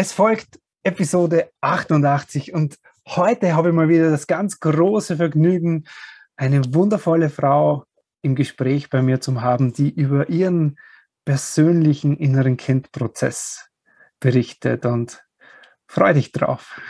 Es 0.00 0.12
folgt 0.12 0.60
Episode 0.84 1.50
88 1.60 2.54
und 2.54 2.78
heute 3.04 3.56
habe 3.56 3.70
ich 3.70 3.74
mal 3.74 3.88
wieder 3.88 4.12
das 4.12 4.28
ganz 4.28 4.60
große 4.60 5.16
Vergnügen, 5.16 5.88
eine 6.36 6.72
wundervolle 6.72 7.30
Frau 7.30 7.82
im 8.22 8.36
Gespräch 8.36 8.90
bei 8.90 9.02
mir 9.02 9.20
zu 9.20 9.42
haben, 9.42 9.72
die 9.72 9.90
über 9.90 10.28
ihren 10.28 10.78
persönlichen 11.24 12.16
inneren 12.16 12.56
Kindprozess 12.56 13.70
berichtet 14.20 14.86
und 14.86 15.24
freue 15.88 16.14
dich 16.14 16.30
drauf. 16.30 16.80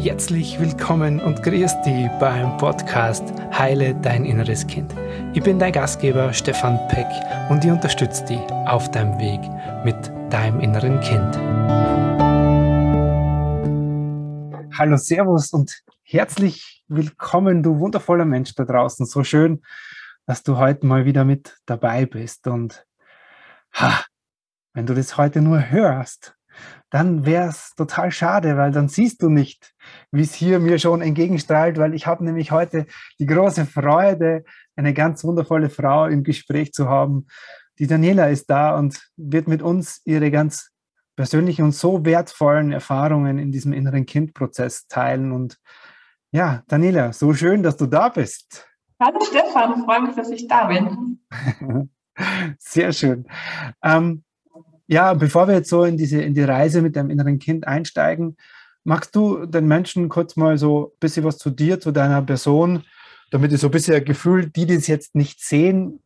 Herzlich 0.00 0.60
willkommen 0.60 1.18
und 1.18 1.42
grüß 1.42 1.82
dich 1.82 2.08
beim 2.20 2.56
Podcast 2.56 3.24
Heile 3.50 3.96
dein 3.96 4.24
inneres 4.24 4.64
Kind. 4.64 4.94
Ich 5.34 5.42
bin 5.42 5.58
dein 5.58 5.72
Gastgeber 5.72 6.32
Stefan 6.32 6.78
Peck 6.86 7.08
und 7.50 7.64
ich 7.64 7.70
unterstütze 7.72 8.24
dich 8.24 8.38
auf 8.66 8.88
deinem 8.92 9.18
Weg 9.18 9.40
mit 9.84 9.96
deinem 10.32 10.60
inneren 10.60 11.00
Kind. 11.00 11.36
Hallo, 14.78 14.96
Servus 14.96 15.50
und 15.50 15.82
herzlich 16.04 16.84
willkommen, 16.86 17.64
du 17.64 17.80
wundervoller 17.80 18.24
Mensch 18.24 18.54
da 18.54 18.64
draußen. 18.64 19.04
So 19.04 19.24
schön, 19.24 19.62
dass 20.26 20.44
du 20.44 20.58
heute 20.58 20.86
mal 20.86 21.06
wieder 21.06 21.24
mit 21.24 21.58
dabei 21.66 22.06
bist. 22.06 22.46
Und 22.46 22.86
ha, 23.72 24.04
wenn 24.74 24.86
du 24.86 24.94
das 24.94 25.16
heute 25.16 25.42
nur 25.42 25.72
hörst, 25.72 26.37
dann 26.90 27.26
wäre 27.26 27.48
es 27.48 27.74
total 27.76 28.10
schade, 28.10 28.56
weil 28.56 28.70
dann 28.70 28.88
siehst 28.88 29.22
du 29.22 29.28
nicht, 29.28 29.74
wie 30.10 30.22
es 30.22 30.34
hier 30.34 30.58
mir 30.58 30.78
schon 30.78 31.02
entgegenstrahlt, 31.02 31.78
weil 31.78 31.94
ich 31.94 32.06
habe 32.06 32.24
nämlich 32.24 32.50
heute 32.50 32.86
die 33.18 33.26
große 33.26 33.66
Freude, 33.66 34.44
eine 34.76 34.94
ganz 34.94 35.24
wundervolle 35.24 35.70
Frau 35.70 36.06
im 36.06 36.22
Gespräch 36.22 36.72
zu 36.72 36.88
haben. 36.88 37.26
Die 37.78 37.86
Daniela 37.86 38.28
ist 38.28 38.48
da 38.48 38.76
und 38.76 39.00
wird 39.16 39.48
mit 39.48 39.60
uns 39.60 40.00
ihre 40.04 40.30
ganz 40.30 40.70
persönlichen 41.16 41.64
und 41.64 41.72
so 41.72 42.04
wertvollen 42.04 42.72
Erfahrungen 42.72 43.38
in 43.38 43.52
diesem 43.52 43.72
inneren 43.72 44.06
Kindprozess 44.06 44.86
teilen. 44.86 45.32
Und 45.32 45.58
ja, 46.30 46.62
Daniela, 46.68 47.12
so 47.12 47.34
schön, 47.34 47.62
dass 47.62 47.76
du 47.76 47.86
da 47.86 48.08
bist. 48.08 48.66
Hallo 49.00 49.18
Stefan, 49.20 49.84
freue 49.84 50.02
mich, 50.02 50.16
dass 50.16 50.30
ich 50.30 50.48
da 50.48 50.66
bin. 50.66 51.20
Sehr 52.58 52.92
schön. 52.92 53.26
Ähm, 53.82 54.24
ja, 54.88 55.14
bevor 55.14 55.46
wir 55.46 55.54
jetzt 55.54 55.68
so 55.68 55.84
in 55.84 55.96
diese 55.96 56.20
in 56.22 56.34
die 56.34 56.42
Reise 56.42 56.82
mit 56.82 56.96
deinem 56.96 57.10
inneren 57.10 57.38
Kind 57.38 57.66
einsteigen, 57.66 58.36
magst 58.84 59.14
du 59.14 59.44
den 59.46 59.68
Menschen 59.68 60.08
kurz 60.08 60.34
mal 60.34 60.56
so 60.56 60.86
ein 60.86 60.98
bisschen 60.98 61.24
was 61.24 61.36
zu 61.36 61.50
dir, 61.50 61.78
zu 61.78 61.92
deiner 61.92 62.22
Person, 62.22 62.84
damit 63.30 63.52
die 63.52 63.56
so 63.56 63.68
ein 63.68 63.70
bisschen 63.70 64.04
Gefühl, 64.04 64.48
die, 64.48 64.68
es 64.72 64.86
jetzt 64.86 65.14
nicht 65.14 65.44
sehen, 65.44 66.02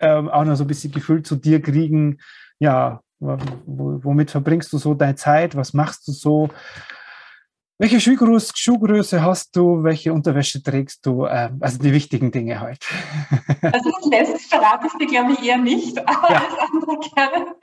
ähm, 0.00 0.30
auch 0.30 0.44
noch 0.44 0.56
so 0.56 0.64
ein 0.64 0.68
bisschen 0.68 0.90
Gefühl 0.90 1.22
zu 1.22 1.36
dir 1.36 1.60
kriegen, 1.60 2.18
ja, 2.58 3.00
womit 3.20 4.30
verbringst 4.30 4.72
du 4.72 4.78
so 4.78 4.94
deine 4.94 5.16
Zeit, 5.16 5.54
was 5.54 5.74
machst 5.74 6.08
du 6.08 6.12
so, 6.12 6.48
welche 7.78 8.00
Schuhgröße, 8.00 8.52
Schuhgröße 8.54 9.22
hast 9.22 9.56
du, 9.56 9.82
welche 9.82 10.12
Unterwäsche 10.12 10.62
trägst 10.62 11.04
du, 11.04 11.26
ähm, 11.26 11.58
also 11.60 11.78
die 11.78 11.92
wichtigen 11.92 12.30
Dinge 12.30 12.60
halt. 12.60 12.86
Also 13.60 13.90
das 13.90 14.10
letzte 14.10 14.38
verrate 14.48 14.86
ich 14.86 14.92
dir, 14.94 15.06
glaube 15.06 15.32
ich, 15.32 15.46
eher 15.46 15.58
nicht, 15.58 15.98
aber 15.98 16.30
ja. 16.30 16.42
das 16.48 16.70
andere 16.70 17.00
gerne. 17.14 17.54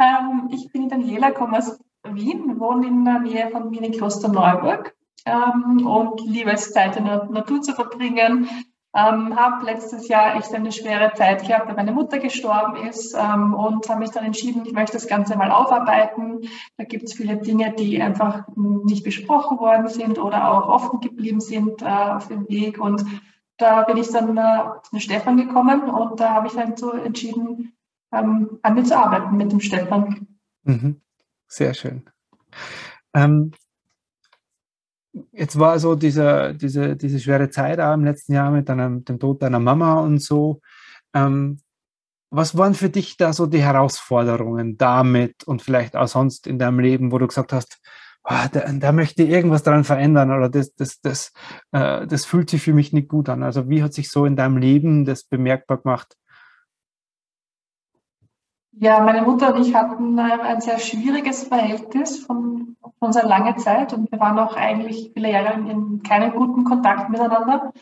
Ähm, 0.00 0.48
ich 0.50 0.72
bin 0.72 0.88
Daniela, 0.88 1.30
komme 1.30 1.58
aus 1.58 1.78
Wien, 2.04 2.58
wohne 2.58 2.86
in 2.86 3.04
der 3.04 3.18
Nähe 3.18 3.50
von 3.50 3.70
Wien 3.70 3.84
in 3.84 3.92
Klosterneuburg 3.92 4.94
ähm, 5.26 5.86
und 5.86 6.20
liebe 6.26 6.50
es, 6.50 6.72
Zeit 6.72 6.96
in 6.96 7.04
der 7.04 7.24
Natur 7.26 7.60
zu 7.60 7.74
verbringen. 7.74 8.48
Ähm, 8.92 9.36
habe 9.36 9.66
letztes 9.66 10.08
Jahr 10.08 10.34
echt 10.34 10.52
eine 10.52 10.72
schwere 10.72 11.12
Zeit 11.14 11.46
gehabt, 11.46 11.68
weil 11.68 11.76
meine 11.76 11.92
Mutter 11.92 12.18
gestorben 12.18 12.88
ist 12.88 13.14
ähm, 13.14 13.54
und 13.54 13.88
habe 13.88 14.00
mich 14.00 14.10
dann 14.10 14.24
entschieden, 14.24 14.64
ich 14.66 14.72
möchte 14.72 14.94
das 14.94 15.06
Ganze 15.06 15.36
mal 15.36 15.52
aufarbeiten. 15.52 16.40
Da 16.76 16.84
gibt 16.84 17.04
es 17.04 17.12
viele 17.12 17.36
Dinge, 17.36 17.72
die 17.72 18.02
einfach 18.02 18.48
nicht 18.56 19.04
besprochen 19.04 19.60
worden 19.60 19.86
sind 19.86 20.18
oder 20.18 20.50
auch 20.50 20.68
offen 20.68 21.00
geblieben 21.00 21.40
sind 21.40 21.82
äh, 21.82 21.86
auf 21.86 22.26
dem 22.26 22.48
Weg. 22.48 22.80
Und 22.80 23.04
da 23.58 23.82
bin 23.82 23.96
ich 23.96 24.08
dann 24.08 24.36
äh, 24.36 24.64
zu 24.82 24.98
Stefan 24.98 25.36
gekommen 25.36 25.88
und 25.88 26.18
da 26.18 26.30
habe 26.30 26.48
ich 26.48 26.54
dann 26.54 26.76
so 26.76 26.90
entschieden, 26.90 27.76
ähm, 28.12 28.58
an 28.62 28.74
mir 28.74 28.84
zu 28.84 28.96
arbeiten 28.96 29.36
mit 29.36 29.52
dem 29.52 29.60
Stefan. 29.60 30.26
Mhm. 30.64 31.00
Sehr 31.46 31.74
schön. 31.74 32.04
Ähm, 33.14 33.52
jetzt 35.32 35.58
war 35.58 35.78
so 35.78 35.94
diese, 35.94 36.54
diese, 36.54 36.96
diese 36.96 37.20
schwere 37.20 37.50
Zeit 37.50 37.80
auch 37.80 37.94
im 37.94 38.04
letzten 38.04 38.34
Jahr 38.34 38.50
mit 38.50 38.68
deinem, 38.68 39.04
dem 39.04 39.18
Tod 39.18 39.42
deiner 39.42 39.60
Mama 39.60 40.00
und 40.00 40.22
so. 40.22 40.60
Ähm, 41.14 41.58
was 42.30 42.56
waren 42.56 42.74
für 42.74 42.90
dich 42.90 43.16
da 43.16 43.32
so 43.32 43.46
die 43.46 43.62
Herausforderungen 43.62 44.76
damit 44.76 45.42
und 45.44 45.62
vielleicht 45.62 45.96
auch 45.96 46.06
sonst 46.06 46.46
in 46.46 46.60
deinem 46.60 46.78
Leben, 46.78 47.10
wo 47.10 47.18
du 47.18 47.26
gesagt 47.26 47.52
hast, 47.52 47.80
oh, 48.22 48.34
da, 48.52 48.72
da, 48.72 48.92
möchte 48.92 49.24
ich 49.24 49.30
irgendwas 49.30 49.64
daran 49.64 49.82
verändern 49.82 50.30
oder 50.30 50.48
das, 50.48 50.74
das, 50.74 51.00
das, 51.00 51.32
äh, 51.72 52.06
das 52.06 52.24
fühlt 52.24 52.48
sich 52.48 52.62
für 52.62 52.72
mich 52.72 52.92
nicht 52.92 53.08
gut 53.08 53.28
an. 53.28 53.42
Also 53.42 53.68
wie 53.68 53.82
hat 53.82 53.94
sich 53.94 54.10
so 54.10 54.26
in 54.26 54.36
deinem 54.36 54.58
Leben 54.58 55.04
das 55.04 55.24
bemerkbar 55.24 55.78
gemacht, 55.78 56.16
ja, 58.72 59.00
meine 59.00 59.22
Mutter 59.22 59.54
und 59.54 59.66
ich 59.66 59.74
hatten 59.74 60.18
äh, 60.18 60.22
ein 60.22 60.60
sehr 60.60 60.78
schwieriges 60.78 61.44
Verhältnis 61.44 62.18
von, 62.18 62.76
von 62.98 63.12
sehr 63.12 63.26
langer 63.26 63.56
Zeit 63.56 63.92
und 63.92 64.10
wir 64.10 64.20
waren 64.20 64.38
auch 64.38 64.56
eigentlich 64.56 65.10
viele 65.12 65.32
Jahre 65.32 65.54
in 65.54 66.02
keinem 66.02 66.32
guten 66.32 66.64
Kontakt 66.64 67.10
miteinander. 67.10 67.72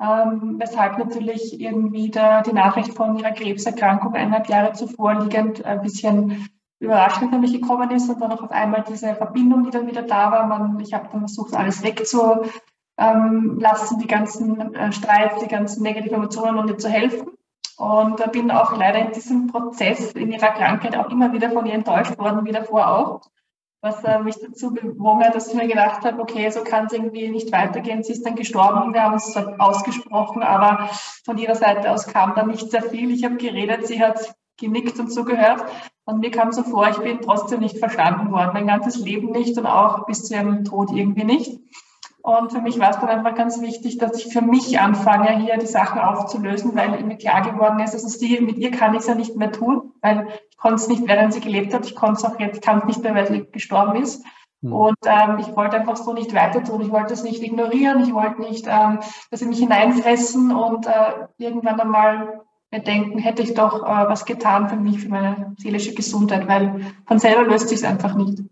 Ähm, 0.00 0.56
weshalb 0.58 0.98
natürlich 0.98 1.60
irgendwie 1.60 2.10
der, 2.10 2.42
die 2.42 2.52
Nachricht 2.52 2.94
von 2.94 3.18
ihrer 3.18 3.32
Krebserkrankung 3.32 4.14
eineinhalb 4.14 4.48
Jahre 4.48 4.72
zuvor 4.72 5.14
liegend 5.14 5.64
ein 5.64 5.82
bisschen 5.82 6.48
überraschend 6.78 7.32
für 7.32 7.40
mich 7.40 7.52
gekommen 7.52 7.90
ist 7.90 8.08
und 8.08 8.20
dann 8.20 8.30
auch 8.30 8.42
auf 8.42 8.52
einmal 8.52 8.84
diese 8.88 9.16
Verbindung, 9.16 9.64
die 9.64 9.70
dann 9.70 9.88
wieder 9.88 10.02
da 10.02 10.30
war. 10.30 10.46
Man, 10.46 10.78
ich 10.78 10.94
habe 10.94 11.08
dann 11.10 11.22
versucht, 11.22 11.54
alles 11.54 11.82
wegzulassen, 11.82 13.98
die 14.00 14.06
ganzen 14.06 14.72
äh, 14.74 14.92
Streits, 14.92 15.42
die 15.42 15.48
ganzen 15.48 15.82
negativen 15.82 16.18
Emotionen 16.18 16.58
und 16.58 16.70
ihr 16.70 16.78
zu 16.78 16.88
helfen. 16.88 17.37
Und 17.78 18.32
bin 18.32 18.50
auch 18.50 18.76
leider 18.76 18.98
in 18.98 19.12
diesem 19.12 19.46
Prozess 19.46 20.10
in 20.12 20.32
ihrer 20.32 20.50
Krankheit 20.50 20.96
auch 20.96 21.10
immer 21.10 21.32
wieder 21.32 21.52
von 21.52 21.64
ihr 21.64 21.74
enttäuscht 21.74 22.18
worden, 22.18 22.44
wie 22.44 22.50
davor 22.50 22.88
auch. 22.88 23.20
Was 23.80 24.02
äh, 24.02 24.18
mich 24.18 24.34
dazu 24.40 24.74
bewogen 24.74 25.24
hat, 25.24 25.36
dass 25.36 25.46
ich 25.46 25.54
mir 25.54 25.68
gedacht 25.68 26.04
habe, 26.04 26.20
okay, 26.20 26.50
so 26.50 26.64
kann 26.64 26.86
es 26.86 26.92
irgendwie 26.92 27.28
nicht 27.28 27.52
weitergehen. 27.52 28.02
Sie 28.02 28.12
ist 28.12 28.26
dann 28.26 28.34
gestorben, 28.34 28.92
wir 28.92 29.04
haben 29.04 29.14
es 29.14 29.36
ausgesprochen, 29.60 30.42
aber 30.42 30.90
von 31.24 31.38
ihrer 31.38 31.54
Seite 31.54 31.92
aus 31.92 32.08
kam 32.08 32.34
dann 32.34 32.48
nicht 32.48 32.68
sehr 32.68 32.82
viel. 32.82 33.12
Ich 33.12 33.24
habe 33.24 33.36
geredet, 33.36 33.86
sie 33.86 34.02
hat 34.02 34.34
genickt 34.56 34.98
und 34.98 35.12
zugehört. 35.12 35.64
Und 36.04 36.18
mir 36.18 36.32
kam 36.32 36.50
so 36.50 36.64
vor, 36.64 36.88
ich 36.88 36.98
bin 36.98 37.20
trotzdem 37.20 37.60
nicht 37.60 37.78
verstanden 37.78 38.32
worden, 38.32 38.50
mein 38.54 38.66
ganzes 38.66 38.98
Leben 38.98 39.30
nicht 39.30 39.56
und 39.56 39.66
auch 39.66 40.04
bis 40.06 40.24
zu 40.24 40.34
ihrem 40.34 40.64
Tod 40.64 40.90
irgendwie 40.90 41.24
nicht. 41.24 41.60
Und 42.20 42.52
für 42.52 42.60
mich 42.60 42.78
war 42.78 42.90
es 42.90 42.98
dann 42.98 43.08
einfach 43.08 43.34
ganz 43.34 43.60
wichtig, 43.60 43.98
dass 43.98 44.18
ich 44.18 44.32
für 44.32 44.42
mich 44.42 44.78
anfange, 44.80 45.38
hier 45.38 45.56
die 45.56 45.66
Sachen 45.66 46.00
aufzulösen, 46.00 46.74
weil 46.74 47.02
mir 47.04 47.16
klar 47.16 47.42
geworden 47.42 47.80
ist, 47.80 47.94
dass 47.94 48.04
es 48.04 48.18
die, 48.18 48.40
mit 48.40 48.58
ihr 48.58 48.70
kann 48.70 48.94
ich 48.94 49.00
es 49.00 49.06
ja 49.06 49.14
nicht 49.14 49.36
mehr 49.36 49.52
tun, 49.52 49.92
weil 50.02 50.26
ich 50.50 50.56
konnte 50.56 50.76
es 50.76 50.88
nicht, 50.88 51.06
während 51.06 51.32
sie 51.32 51.40
gelebt 51.40 51.72
hat, 51.72 51.86
ich 51.86 51.94
konnte 51.94 52.18
es 52.18 52.24
auch 52.24 52.38
jetzt, 52.38 52.60
kann 52.60 52.78
es 52.80 52.84
nicht 52.84 53.02
mehr, 53.02 53.14
weil 53.14 53.28
sie 53.28 53.46
gestorben 53.50 54.02
ist. 54.02 54.24
Mhm. 54.60 54.72
Und 54.72 54.98
ähm, 55.04 55.38
ich 55.38 55.54
wollte 55.54 55.76
einfach 55.76 55.96
so 55.96 56.12
nicht 56.12 56.34
weiter 56.34 56.62
tun. 56.64 56.80
Ich 56.80 56.90
wollte 56.90 57.14
es 57.14 57.22
nicht 57.22 57.42
ignorieren. 57.42 58.02
Ich 58.02 58.12
wollte 58.12 58.40
nicht, 58.40 58.66
ähm, 58.68 58.98
dass 59.30 59.40
sie 59.40 59.46
mich 59.46 59.60
hineinfressen 59.60 60.54
und 60.54 60.86
äh, 60.86 61.26
irgendwann 61.38 61.80
einmal 61.80 62.42
mir 62.70 62.80
denken, 62.80 63.18
hätte 63.18 63.42
ich 63.42 63.54
doch 63.54 63.82
äh, 63.82 64.08
was 64.08 64.24
getan 64.24 64.68
für 64.68 64.76
mich, 64.76 65.00
für 65.00 65.08
meine 65.08 65.54
seelische 65.58 65.94
Gesundheit, 65.94 66.48
weil 66.48 66.92
von 67.06 67.18
selber 67.18 67.44
löst 67.44 67.68
sich 67.68 67.78
es 67.78 67.84
einfach 67.84 68.14
nicht. 68.14 68.42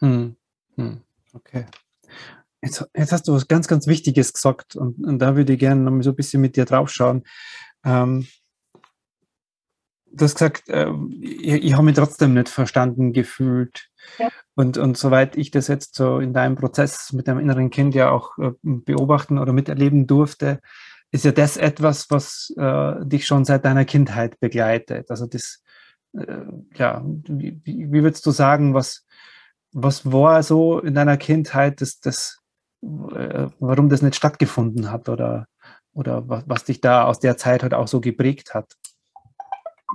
Hm. 0.00 0.36
Hm. 0.76 1.02
Okay. 1.34 1.66
Jetzt, 2.62 2.86
jetzt, 2.94 3.12
hast 3.12 3.26
du 3.26 3.32
was 3.32 3.48
ganz, 3.48 3.68
ganz 3.68 3.86
Wichtiges 3.86 4.32
gesagt 4.32 4.76
und, 4.76 5.02
und 5.04 5.18
da 5.18 5.34
würde 5.34 5.54
ich 5.54 5.58
gerne 5.58 5.80
noch 5.80 5.92
mal 5.92 6.02
so 6.02 6.10
ein 6.10 6.16
bisschen 6.16 6.42
mit 6.42 6.56
dir 6.56 6.66
draufschauen. 6.66 7.24
Ähm, 7.84 8.26
du 10.12 10.24
hast 10.24 10.34
gesagt, 10.34 10.68
äh, 10.68 10.90
ich, 11.20 11.64
ich 11.64 11.72
habe 11.72 11.84
mich 11.84 11.96
trotzdem 11.96 12.34
nicht 12.34 12.48
verstanden 12.48 13.12
gefühlt. 13.12 13.88
Ja. 14.18 14.28
Und, 14.54 14.76
und 14.76 14.96
soweit 14.96 15.36
ich 15.36 15.50
das 15.50 15.68
jetzt 15.68 15.94
so 15.94 16.18
in 16.18 16.34
deinem 16.34 16.56
Prozess 16.56 17.12
mit 17.12 17.28
deinem 17.28 17.40
inneren 17.40 17.70
Kind 17.70 17.94
ja 17.94 18.10
auch 18.10 18.36
äh, 18.38 18.50
beobachten 18.62 19.38
oder 19.38 19.52
miterleben 19.52 20.06
durfte, 20.06 20.60
ist 21.12 21.24
ja 21.24 21.32
das 21.32 21.56
etwas, 21.56 22.10
was 22.10 22.52
äh, 22.56 23.04
dich 23.04 23.26
schon 23.26 23.44
seit 23.44 23.64
deiner 23.64 23.84
Kindheit 23.84 24.38
begleitet. 24.40 25.10
Also 25.10 25.26
das, 25.26 25.62
äh, 26.12 26.42
ja, 26.74 27.02
wie, 27.04 27.60
wie, 27.64 27.90
würdest 27.92 28.26
du 28.26 28.30
sagen, 28.30 28.74
was, 28.74 29.06
was 29.72 30.10
war 30.10 30.42
so 30.42 30.80
in 30.80 30.94
deiner 30.94 31.16
Kindheit 31.16 31.80
das, 31.80 32.00
das 32.00 32.39
warum 32.82 33.88
das 33.88 34.02
nicht 34.02 34.16
stattgefunden 34.16 34.90
hat 34.90 35.08
oder, 35.08 35.46
oder 35.92 36.28
was, 36.28 36.44
was 36.46 36.64
dich 36.64 36.80
da 36.80 37.04
aus 37.04 37.20
der 37.20 37.36
Zeit 37.36 37.62
halt 37.62 37.74
auch 37.74 37.88
so 37.88 38.00
geprägt 38.00 38.54
hat. 38.54 38.76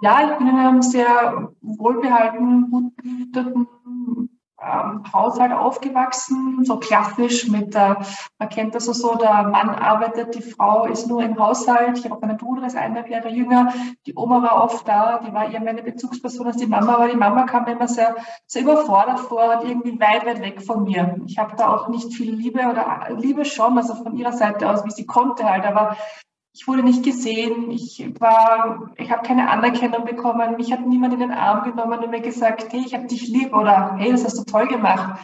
Ja, 0.02 0.30
ich 0.30 0.38
bin 0.38 0.48
in 0.48 0.56
einem 0.56 0.82
sehr 0.82 1.52
wohlbehaltenen, 1.62 2.70
gut 2.70 2.96
behüteten 2.98 3.68
ähm, 4.62 5.04
Haushalt 5.12 5.52
aufgewachsen, 5.52 6.63
so 6.63 6.78
klassisch 6.78 7.48
mit, 7.48 7.75
äh, 7.75 7.96
man 8.40 8.50
kennt 8.50 8.74
das 8.74 8.86
so, 8.86 9.16
der 9.16 9.44
Mann 9.44 9.69
arbeitet, 9.69 10.34
die 10.36 10.42
Frau 10.42 10.86
ist 10.86 11.07
nur 11.07 11.22
im 11.24 11.38
Haushalt. 11.38 11.98
Ich 11.98 12.10
habe 12.10 12.24
einen 12.24 12.38
Bruder, 12.38 12.62
der 12.62 12.68
ist 12.68 12.78
eineinhalb 12.78 13.10
Jahre 13.10 13.30
jünger. 13.30 13.74
Die 14.06 14.16
Oma 14.16 14.42
war 14.42 14.63
oft 14.63 14.88
da, 14.88 15.19
die 15.19 15.34
war 15.34 15.52
eher 15.52 15.60
meine 15.60 15.84
Bezugsperson 15.84 16.48
als 16.48 16.57
die 16.57 16.68
Mama, 16.68 16.96
aber 16.96 17.10
die 17.10 17.18
Mama 17.18 17.44
kam 17.44 17.68
immer 17.68 17.88
sehr, 17.88 18.16
sehr 18.48 18.62
überfordert 18.62 19.19
vor 19.19 19.60
und 19.60 19.69
irgendwie 19.69 20.00
weit, 20.00 20.25
weit 20.25 20.42
weg 20.42 20.62
von 20.62 20.84
mir. 20.84 21.19
Ich 21.25 21.38
habe 21.38 21.56
da 21.58 21.74
auch 21.74 21.90
nicht 21.90 22.13
viel 22.13 22.34
Liebe 22.34 22.62
oder 22.62 23.10
Liebe 23.18 23.44
schon, 23.44 23.78
also 23.78 23.96
von 23.96 24.16
ihrer 24.16 24.34
Seite 24.34 24.69
aus, 24.69 24.86
wie 24.86 24.92
sie 24.92 25.06
konnte 25.06 25.44
halt, 25.44 25.66
aber 25.66 25.98
ich 26.56 26.69
wurde 26.69 26.84
nicht 26.84 27.04
gesehen, 27.04 27.69
ich 27.69 28.10
war, 28.19 28.94
ich 28.96 29.12
habe 29.12 29.28
keine 29.28 29.50
Anerkennung 29.50 30.06
bekommen, 30.06 30.56
mich 30.56 30.72
hat 30.72 30.88
niemand 30.88 31.13
in 31.13 31.19
den 31.19 31.31
Arm 31.31 31.69
genommen 31.69 32.00
und 32.00 32.10
mir 32.10 32.22
gesagt, 32.22 32.72
hey, 32.72 32.81
ich 32.86 32.94
habe 32.94 33.07
dich 33.07 33.28
lieb 33.28 33.54
oder 33.54 33.98
hey, 33.98 34.12
das 34.12 34.24
hast 34.24 34.38
du 34.38 34.44
toll 34.46 34.68
gemacht. 34.68 35.19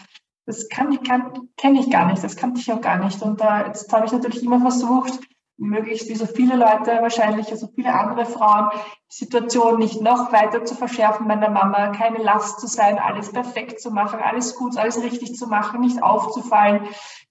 Das 0.45 0.67
kann 0.67 1.01
kann, 1.03 1.47
kenne 1.55 1.79
ich 1.79 1.89
gar 1.89 2.11
nicht, 2.11 2.21
das 2.21 2.35
kannte 2.35 2.59
ich 2.59 2.69
auch 2.69 2.81
gar 2.81 3.01
nicht. 3.01 3.21
Und 3.21 3.39
da, 3.39 3.65
jetzt 3.65 3.91
habe 3.93 4.05
ich 4.05 4.11
natürlich 4.11 4.43
immer 4.43 4.59
versucht, 4.59 5.21
möglichst 5.61 6.09
wie 6.09 6.15
so 6.15 6.25
viele 6.25 6.55
Leute 6.55 6.97
wahrscheinlich, 7.01 7.51
also 7.51 7.67
viele 7.67 7.93
andere 7.93 8.25
Frauen, 8.25 8.69
die 9.11 9.15
Situation 9.15 9.79
nicht 9.79 10.01
noch 10.01 10.31
weiter 10.31 10.65
zu 10.65 10.75
verschärfen 10.75 11.27
meiner 11.27 11.49
Mama, 11.49 11.89
keine 11.89 12.17
Last 12.17 12.59
zu 12.59 12.67
sein, 12.67 12.97
alles 12.97 13.31
perfekt 13.31 13.79
zu 13.79 13.91
machen, 13.91 14.19
alles 14.19 14.55
gut, 14.55 14.77
alles 14.77 15.01
richtig 15.03 15.35
zu 15.35 15.47
machen, 15.47 15.81
nicht 15.81 16.01
aufzufallen, 16.01 16.87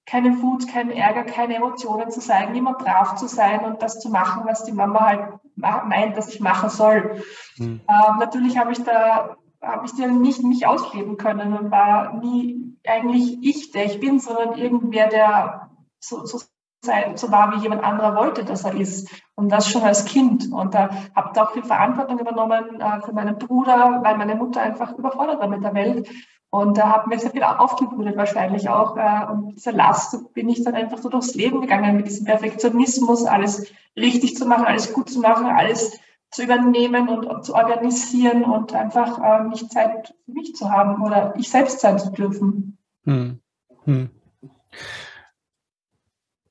keine 0.07 0.41
Wut, 0.43 0.69
keinen 0.69 0.93
Ärger, 0.93 1.25
keine 1.25 1.57
Emotionen 1.57 2.11
zu 2.11 2.21
zeigen, 2.21 2.55
immer 2.55 2.75
brav 2.75 3.17
zu 3.17 3.27
sein 3.27 3.65
und 3.65 3.83
das 3.83 4.01
zu 4.01 4.11
machen, 4.11 4.43
was 4.47 4.65
die 4.65 4.73
Mama 4.73 5.01
halt 5.01 5.41
meint, 5.87 6.17
dass 6.17 6.33
ich 6.33 6.41
machen 6.41 6.71
soll. 6.71 7.23
Mhm. 7.59 7.81
Ähm, 7.89 8.19
natürlich 8.19 8.59
habe 8.59 8.73
ich 8.73 8.83
da 8.83 9.37
habe 9.63 9.85
ich 9.85 9.93
dann 9.93 10.23
nicht 10.23 10.43
mich 10.43 10.67
ausleben 10.67 11.17
können 11.17 11.57
und 11.57 11.71
war 11.71 12.15
nie 12.15 12.77
eigentlich 12.87 13.39
ich, 13.43 13.73
der 13.73 13.85
ich 13.85 14.01
bin, 14.01 14.19
sondern 14.19 14.57
irgendwer, 14.57 15.09
der 15.09 15.71
so, 15.99 16.25
so, 16.25 16.41
sein, 16.83 17.17
so 17.17 17.31
war, 17.31 17.53
wie 17.53 17.63
jemand 17.63 17.85
anderer 17.85 18.17
wollte, 18.17 18.45
dass 18.45 18.65
er 18.65 18.75
ist. 18.75 19.09
Und 19.35 19.51
das 19.51 19.69
schon 19.69 19.83
als 19.83 20.05
Kind. 20.05 20.51
Und 20.53 20.75
da 20.75 20.91
habe 21.15 21.31
da 21.35 21.45
auch 21.45 21.53
viel 21.53 21.65
Verantwortung 21.65 22.19
übernommen 22.19 22.81
äh, 22.81 23.01
für 23.03 23.13
meinen 23.13 23.39
Bruder, 23.39 24.01
weil 24.03 24.17
meine 24.17 24.35
Mutter 24.35 24.63
einfach 24.63 24.97
überfordert 24.97 25.41
war 25.41 25.49
mit 25.49 25.63
der 25.63 25.75
Welt. 25.75 26.09
Und 26.53 26.79
da 26.79 26.91
hat 26.91 27.07
mir 27.07 27.19
sehr 27.19 27.31
viel 27.31 27.45
aufgebrütet 27.45 28.17
wahrscheinlich 28.17 28.69
auch. 28.69 28.97
Äh, 28.97 29.31
und 29.31 29.55
diese 29.57 29.71
Last 29.71 30.35
bin 30.35 30.49
ich 30.49 30.65
dann 30.65 30.75
einfach 30.75 30.99
so 30.99 31.09
durchs 31.09 31.35
Leben 31.35 31.61
gegangen 31.61 31.97
mit 31.97 32.07
diesem 32.07 32.27
Perfektionismus, 32.27 33.25
alles 33.25 33.73
richtig 33.97 34.37
zu 34.37 34.47
machen, 34.47 34.65
alles 34.65 34.93
gut 34.93 35.11
zu 35.11 35.21
machen, 35.21 35.47
alles 35.47 35.99
zu 36.31 36.45
übernehmen 36.45 37.09
und, 37.09 37.27
und 37.27 37.45
zu 37.45 37.55
organisieren 37.55 38.45
und 38.45 38.73
einfach 38.73 39.19
äh, 39.23 39.49
nicht 39.49 39.71
Zeit 39.71 40.15
für 40.25 40.33
mich 40.33 40.55
zu 40.55 40.71
haben 40.71 41.03
oder 41.03 41.35
ich 41.37 41.51
selbst 41.51 41.81
sein 41.81 41.99
zu 41.99 42.11
dürfen. 42.11 42.79
Hm. 43.05 43.41
Hm. 43.85 44.11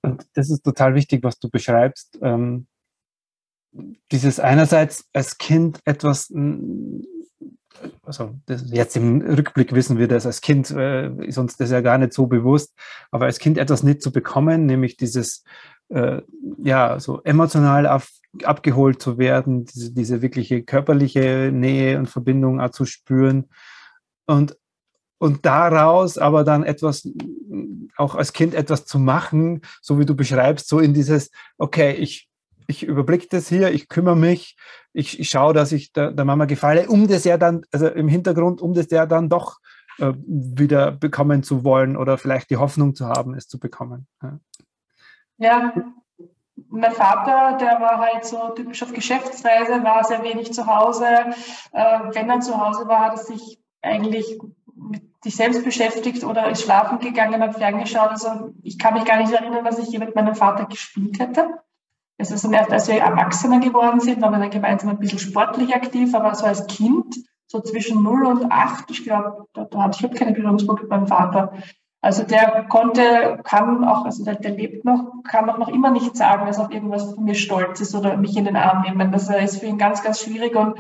Und 0.01 0.25
das 0.34 0.50
ist 0.50 0.63
total 0.63 0.96
wichtig, 0.96 1.24
was 1.24 1.40
du 1.40 1.50
beschreibst. 1.50 2.18
Ähm, 2.22 2.68
dieses 4.12 4.40
einerseits 4.40 5.07
als 5.13 5.38
Kind 5.38 5.80
etwas 5.86 6.31
also 8.04 8.36
das, 8.46 8.66
jetzt 8.72 8.96
im 8.98 9.22
Rückblick 9.22 9.74
wissen 9.74 9.98
wir 9.98 10.07
das, 10.07 10.25
als 10.25 10.42
Kind 10.42 10.69
äh, 10.72 11.10
ist 11.25 11.38
uns 11.38 11.57
das 11.57 11.72
ja 11.72 11.81
gar 11.81 11.98
nicht 11.98 12.13
so 12.13 12.28
bewusst, 12.28 12.74
aber 13.12 13.25
als 13.25 13.40
Kind 13.40 13.57
etwas 13.57 13.84
nicht 13.84 14.01
zu 14.01 14.12
bekommen, 14.12 14.66
nämlich 14.66 14.98
dieses, 14.98 15.44
äh, 15.90 16.22
ja, 16.57 17.00
so 17.00 17.22
emotional 17.24 17.88
auf, 17.88 18.10
abgeholt 18.44 19.02
zu 19.02 19.18
werden, 19.18 19.66
diese, 19.66 19.94
diese 19.94 20.22
wirkliche 20.22 20.63
körperliche 20.63 21.52
Nähe 21.54 21.98
und 21.98 22.07
Verbindung 22.07 22.60
auch 22.62 22.72
zu 22.72 22.86
spüren 22.86 23.50
und, 24.25 24.57
und 25.19 25.45
daraus 25.45 26.18
aber 26.18 26.44
dann 26.44 26.63
etwas, 26.63 27.07
auch 27.98 28.16
als 28.16 28.33
Kind 28.33 28.56
etwas 28.56 28.86
zu 28.86 28.98
machen, 28.98 29.62
so 29.81 30.00
wie 30.00 30.06
du 30.06 30.16
beschreibst, 30.16 30.68
so 30.68 30.80
in 30.80 30.94
dieses, 30.94 31.30
okay, 31.57 31.94
ich, 31.94 32.30
ich 32.68 32.83
überblicke 32.83 33.27
das 33.30 33.50
hier, 33.50 33.71
ich 33.71 33.89
kümmere 33.89 34.16
mich, 34.16 34.57
ich, 34.94 35.19
ich 35.19 35.30
schaue, 35.30 35.54
dass 35.54 35.71
ich 35.71 35.92
der, 35.92 36.12
der, 36.12 36.25
Mama 36.25 36.45
gefalle, 36.45 36.88
um 36.88 37.07
das 37.07 37.25
ja 37.25 37.38
dann, 37.38 37.63
also 37.71 37.88
im 37.88 38.07
Hintergrund, 38.07 38.62
um 38.62 38.74
das 38.74 38.89
ja 38.89 39.06
dann 39.06 39.30
doch 39.30 39.60
äh, 40.00 40.13
wieder 40.25 40.92
bekommen 40.92 41.44
zu 41.44 41.63
wollen 41.63 41.98
oder 41.98 42.18
vielleicht 42.18 42.50
die 42.50 42.57
Hoffnung 42.57 42.95
zu 42.95 43.07
haben, 43.07 43.36
es 43.36 43.48
zu 43.48 43.60
bekommen. 43.60 44.07
Ja. 44.24 44.39
ja. 45.38 45.74
Mein 46.71 46.92
Vater, 46.92 47.57
der 47.57 47.80
war 47.80 48.00
halt 48.00 48.25
so 48.25 48.50
typisch 48.50 48.83
auf 48.83 48.94
Geschäftsreise, 48.94 49.83
war 49.83 50.04
sehr 50.04 50.24
wenig 50.24 50.54
zu 50.54 50.68
Hause. 50.68 51.06
Äh, 51.71 52.00
wenn 52.13 52.30
er 52.30 52.42
zu 52.42 52.60
Hause 52.60 52.88
war, 52.88 53.00
hat 53.00 53.13
er 53.13 53.24
sich 53.24 53.62
eigentlich 53.81 54.38
mit 54.75 55.08
sich 55.24 55.36
selbst 55.36 55.63
beschäftigt 55.63 56.24
oder 56.24 56.50
ist 56.50 56.63
schlafen 56.63 57.00
gegangen, 57.00 57.42
hat 57.42 57.57
ferngeschaut. 57.57 58.10
Also 58.10 58.54
ich 58.63 58.80
kann 58.80 58.94
mich 58.94 59.06
gar 59.06 59.18
nicht 59.18 59.31
erinnern, 59.31 59.66
dass 59.66 59.80
ich 59.80 59.89
je 59.89 60.00
mit 60.00 60.16
meinem 60.16 60.36
Vater 60.36 60.66
gespielt 60.66 61.19
hätte. 61.19 61.60
Es 62.18 62.31
ist 62.31 62.44
dann 62.44 62.54
erst, 62.54 62.71
als 62.71 62.88
wir 62.88 63.00
Erwachsener 63.00 63.60
geworden 63.60 64.00
sind, 64.00 64.21
waren 64.21 64.33
wir 64.33 64.39
dann 64.39 64.50
gemeinsam 64.50 64.89
ein 64.89 65.00
bisschen 65.00 65.19
sportlich 65.19 65.74
aktiv, 65.74 66.13
aber 66.13 66.36
so 66.36 66.45
als 66.45 66.68
Kind, 66.68 67.16
so 67.48 67.62
zwischen 67.62 68.04
0 68.04 68.25
und 68.25 68.51
8, 68.51 68.92
ich 68.92 69.04
glaube, 69.04 69.45
da, 69.54 69.66
da 69.66 69.83
hatte 69.83 70.06
ich 70.06 70.19
keine 70.19 70.33
Berührungspunkte 70.33 70.83
mit 70.83 70.92
meinem 70.92 71.07
Vater. 71.07 71.54
Also 72.01 72.24
der 72.24 72.66
konnte, 72.69 73.39
kann 73.44 73.83
auch, 73.83 74.06
also 74.06 74.24
der, 74.24 74.36
der 74.36 74.51
lebt 74.51 74.86
noch, 74.86 75.24
kann 75.24 75.50
auch 75.50 75.57
noch 75.57 75.68
immer 75.68 75.92
nicht 75.92 76.16
sagen, 76.16 76.45
dass 76.45 76.60
auf 76.60 76.71
irgendwas 76.71 77.13
von 77.13 77.25
mir 77.25 77.36
stolz 77.36 77.81
ist 77.81 77.94
oder 77.94 78.16
mich 78.16 78.38
in 78.38 78.45
den 78.45 78.56
Arm 78.56 78.83
nehmen. 78.83 79.12
Das 79.12 79.30
ist 79.30 79.60
für 79.60 79.66
ihn 79.66 79.77
ganz, 79.77 80.01
ganz 80.01 80.21
schwierig 80.21 80.56
und 80.56 80.77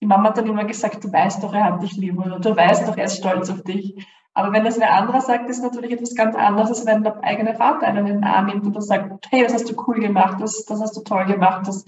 die 0.00 0.06
Mama 0.06 0.28
hat 0.28 0.38
dann 0.38 0.46
immer 0.46 0.64
gesagt, 0.64 1.02
du 1.02 1.12
weißt 1.12 1.42
doch, 1.42 1.54
er 1.54 1.64
hat 1.64 1.82
dich 1.82 1.96
lieb 1.96 2.18
oder 2.18 2.38
du 2.38 2.56
weißt 2.56 2.86
doch, 2.86 2.96
er 2.96 3.04
ist 3.04 3.18
stolz 3.18 3.50
auf 3.50 3.62
dich. 3.62 4.06
Aber 4.34 4.52
wenn 4.52 4.64
das 4.64 4.78
wer 4.78 4.92
anderer 4.92 5.22
sagt, 5.22 5.48
ist 5.48 5.62
natürlich 5.62 5.92
etwas 5.92 6.14
ganz 6.14 6.36
anderes, 6.36 6.68
als 6.68 6.84
wenn 6.84 7.02
der 7.02 7.24
eigene 7.24 7.54
Vater 7.54 7.86
einen 7.86 8.06
in 8.06 8.14
den 8.16 8.24
Arm 8.24 8.46
nimmt 8.46 8.66
und 8.66 8.80
sagt, 8.82 9.26
hey, 9.30 9.42
das 9.42 9.54
hast 9.54 9.70
du 9.70 9.84
cool 9.86 9.98
gemacht, 9.98 10.40
das, 10.40 10.66
das 10.66 10.80
hast 10.80 10.94
du 10.94 11.00
toll 11.00 11.24
gemacht. 11.24 11.66
Das, 11.66 11.86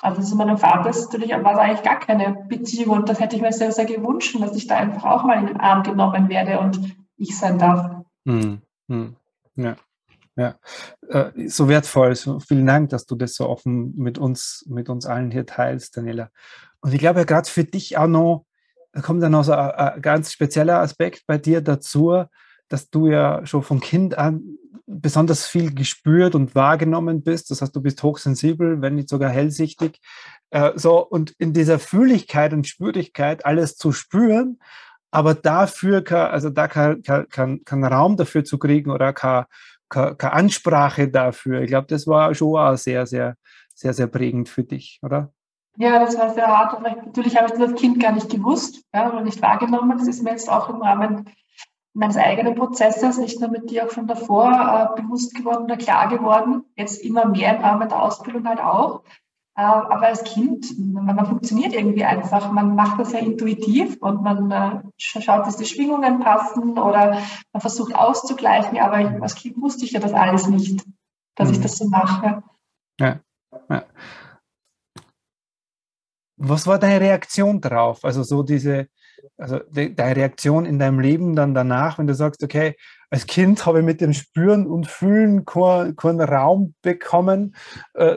also 0.00 0.22
zu 0.22 0.36
meinem 0.36 0.56
Vater 0.56 0.88
ist 0.88 1.12
natürlich, 1.12 1.32
war 1.32 1.52
es 1.52 1.58
eigentlich 1.58 1.82
gar 1.82 1.98
keine 1.98 2.46
Beziehung 2.48 2.96
und 2.96 3.08
das 3.10 3.20
hätte 3.20 3.36
ich 3.36 3.42
mir 3.42 3.52
sehr, 3.52 3.72
sehr 3.72 3.84
gewünscht, 3.84 4.34
dass 4.40 4.56
ich 4.56 4.66
da 4.66 4.76
einfach 4.76 5.04
auch 5.04 5.24
mal 5.24 5.38
in 5.38 5.48
den 5.48 5.60
Arm 5.60 5.82
genommen 5.82 6.30
werde 6.30 6.60
und 6.60 6.96
ich 7.18 7.36
sein 7.38 7.58
darf. 7.58 8.04
Hm, 8.26 8.62
hm, 8.88 9.16
ja. 9.56 9.76
Ja, 10.34 10.58
äh, 11.08 11.46
so 11.46 11.68
wertvoll. 11.68 12.14
So 12.14 12.40
vielen 12.40 12.64
Dank, 12.64 12.88
dass 12.88 13.04
du 13.04 13.16
das 13.16 13.34
so 13.34 13.50
offen 13.50 13.94
mit 13.98 14.16
uns, 14.16 14.64
mit 14.66 14.88
uns 14.88 15.04
allen 15.04 15.30
hier 15.30 15.44
teilst, 15.44 15.96
Daniela. 15.98 16.30
Und 16.82 16.92
ich 16.92 16.98
glaube, 16.98 17.24
gerade 17.24 17.48
für 17.48 17.64
dich 17.64 17.96
auch 17.96 18.06
noch 18.06 18.44
da 18.92 19.00
kommt 19.00 19.22
dann 19.22 19.32
noch 19.32 19.44
so 19.44 19.52
ein, 19.52 19.70
ein 19.70 20.02
ganz 20.02 20.32
spezieller 20.32 20.80
Aspekt 20.80 21.26
bei 21.26 21.38
dir 21.38 21.62
dazu, 21.62 22.24
dass 22.68 22.90
du 22.90 23.08
ja 23.08 23.44
schon 23.46 23.62
von 23.62 23.80
Kind 23.80 24.16
an 24.16 24.58
besonders 24.86 25.46
viel 25.46 25.74
gespürt 25.74 26.34
und 26.34 26.54
wahrgenommen 26.54 27.22
bist. 27.22 27.50
Das 27.50 27.62
heißt, 27.62 27.74
du 27.74 27.80
bist 27.80 28.02
hochsensibel, 28.02 28.82
wenn 28.82 28.94
nicht 28.94 29.08
sogar 29.08 29.30
hellsichtig. 29.30 30.00
Äh, 30.50 30.72
so, 30.76 30.98
und 31.06 31.32
in 31.38 31.54
dieser 31.54 31.78
Fühligkeit 31.78 32.52
und 32.52 32.66
Spürigkeit 32.66 33.46
alles 33.46 33.76
zu 33.76 33.92
spüren, 33.92 34.58
aber 35.10 35.34
dafür, 35.34 36.02
kann, 36.02 36.30
also 36.30 36.50
da 36.50 36.68
kann, 36.68 37.02
kann, 37.02 37.64
kann 37.64 37.84
Raum 37.84 38.16
dafür 38.16 38.44
zu 38.44 38.58
kriegen 38.58 38.90
oder 38.90 39.12
keine, 39.12 39.46
keine 39.88 40.32
Ansprache 40.32 41.08
dafür. 41.08 41.62
Ich 41.62 41.68
glaube, 41.68 41.86
das 41.88 42.06
war 42.06 42.34
schon 42.34 42.58
auch 42.58 42.76
sehr, 42.76 43.06
sehr, 43.06 43.36
sehr, 43.74 43.94
sehr 43.94 44.06
prägend 44.06 44.48
für 44.48 44.64
dich, 44.64 44.98
oder? 45.02 45.32
Ja, 45.76 45.98
das 45.98 46.18
war 46.18 46.34
sehr 46.34 46.46
hart. 46.46 46.74
Und 46.74 46.82
natürlich 46.82 47.36
habe 47.36 47.46
ich 47.46 47.52
das 47.52 47.70
als 47.70 47.80
Kind 47.80 48.00
gar 48.00 48.12
nicht 48.12 48.30
gewusst 48.30 48.84
ja, 48.94 49.10
oder 49.10 49.22
nicht 49.22 49.40
wahrgenommen. 49.40 49.98
Das 49.98 50.06
ist 50.06 50.22
mir 50.22 50.30
jetzt 50.30 50.50
auch 50.50 50.68
im 50.68 50.82
Rahmen 50.82 51.30
meines 51.94 52.16
eigenen 52.16 52.54
Prozesses, 52.54 53.18
nicht 53.18 53.40
nur 53.40 53.50
mit 53.50 53.70
dir 53.70 53.86
auch 53.86 53.90
schon 53.90 54.06
davor, 54.06 54.50
äh, 54.96 55.00
bewusst 55.00 55.34
geworden 55.34 55.64
oder 55.64 55.76
klar 55.76 56.08
geworden. 56.08 56.64
Jetzt 56.76 57.02
immer 57.02 57.26
mehr 57.26 57.56
im 57.56 57.62
Rahmen 57.62 57.88
der 57.88 58.02
Ausbildung 58.02 58.46
halt 58.48 58.60
auch. 58.60 59.02
Äh, 59.54 59.62
aber 59.62 60.06
als 60.06 60.24
Kind, 60.24 60.78
man, 60.78 61.04
man, 61.04 61.26
funktioniert 61.26 61.74
irgendwie 61.74 62.04
einfach. 62.04 62.50
Man 62.52 62.74
macht 62.74 62.98
das 62.98 63.12
ja 63.12 63.18
intuitiv 63.18 63.98
und 64.00 64.22
man 64.22 64.50
äh, 64.50 64.80
schaut, 64.96 65.46
dass 65.46 65.58
die 65.58 65.66
Schwingungen 65.66 66.20
passen 66.20 66.78
oder 66.78 67.18
man 67.52 67.60
versucht 67.60 67.94
auszugleichen. 67.94 68.78
Aber 68.78 69.00
ich, 69.00 69.22
als 69.22 69.34
Kind 69.34 69.60
wusste 69.60 69.84
ich 69.84 69.92
ja 69.92 70.00
das 70.00 70.14
alles 70.14 70.48
nicht, 70.48 70.84
dass 71.34 71.48
mhm. 71.48 71.54
ich 71.54 71.60
das 71.60 71.76
so 71.76 71.88
mache. 71.88 72.42
Ja, 72.98 73.20
ja. 73.68 73.84
Was 76.44 76.66
war 76.66 76.78
deine 76.78 77.00
Reaktion 77.00 77.60
darauf? 77.60 78.04
Also 78.04 78.24
so 78.24 78.42
diese, 78.42 78.88
also 79.38 79.60
de, 79.70 79.94
deine 79.94 80.16
Reaktion 80.16 80.66
in 80.66 80.80
deinem 80.80 80.98
Leben 80.98 81.36
dann 81.36 81.54
danach, 81.54 81.98
wenn 81.98 82.08
du 82.08 82.14
sagst, 82.14 82.42
okay, 82.42 82.74
als 83.10 83.26
Kind 83.26 83.64
habe 83.64 83.78
ich 83.78 83.84
mit 83.84 84.00
dem 84.00 84.12
Spüren 84.12 84.66
und 84.66 84.88
Fühlen 84.88 85.44
keinen 85.44 85.94
kein 85.94 86.20
Raum 86.20 86.74
bekommen. 86.82 87.54
Äh, 87.94 88.16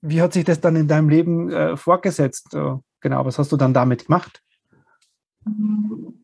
wie 0.00 0.22
hat 0.22 0.32
sich 0.32 0.44
das 0.44 0.60
dann 0.60 0.76
in 0.76 0.88
deinem 0.88 1.10
Leben 1.10 1.50
äh, 1.50 1.76
vorgesetzt? 1.76 2.54
Äh, 2.54 2.76
genau, 3.00 3.26
was 3.26 3.38
hast 3.38 3.52
du 3.52 3.58
dann 3.58 3.74
damit 3.74 4.06
gemacht? 4.06 4.40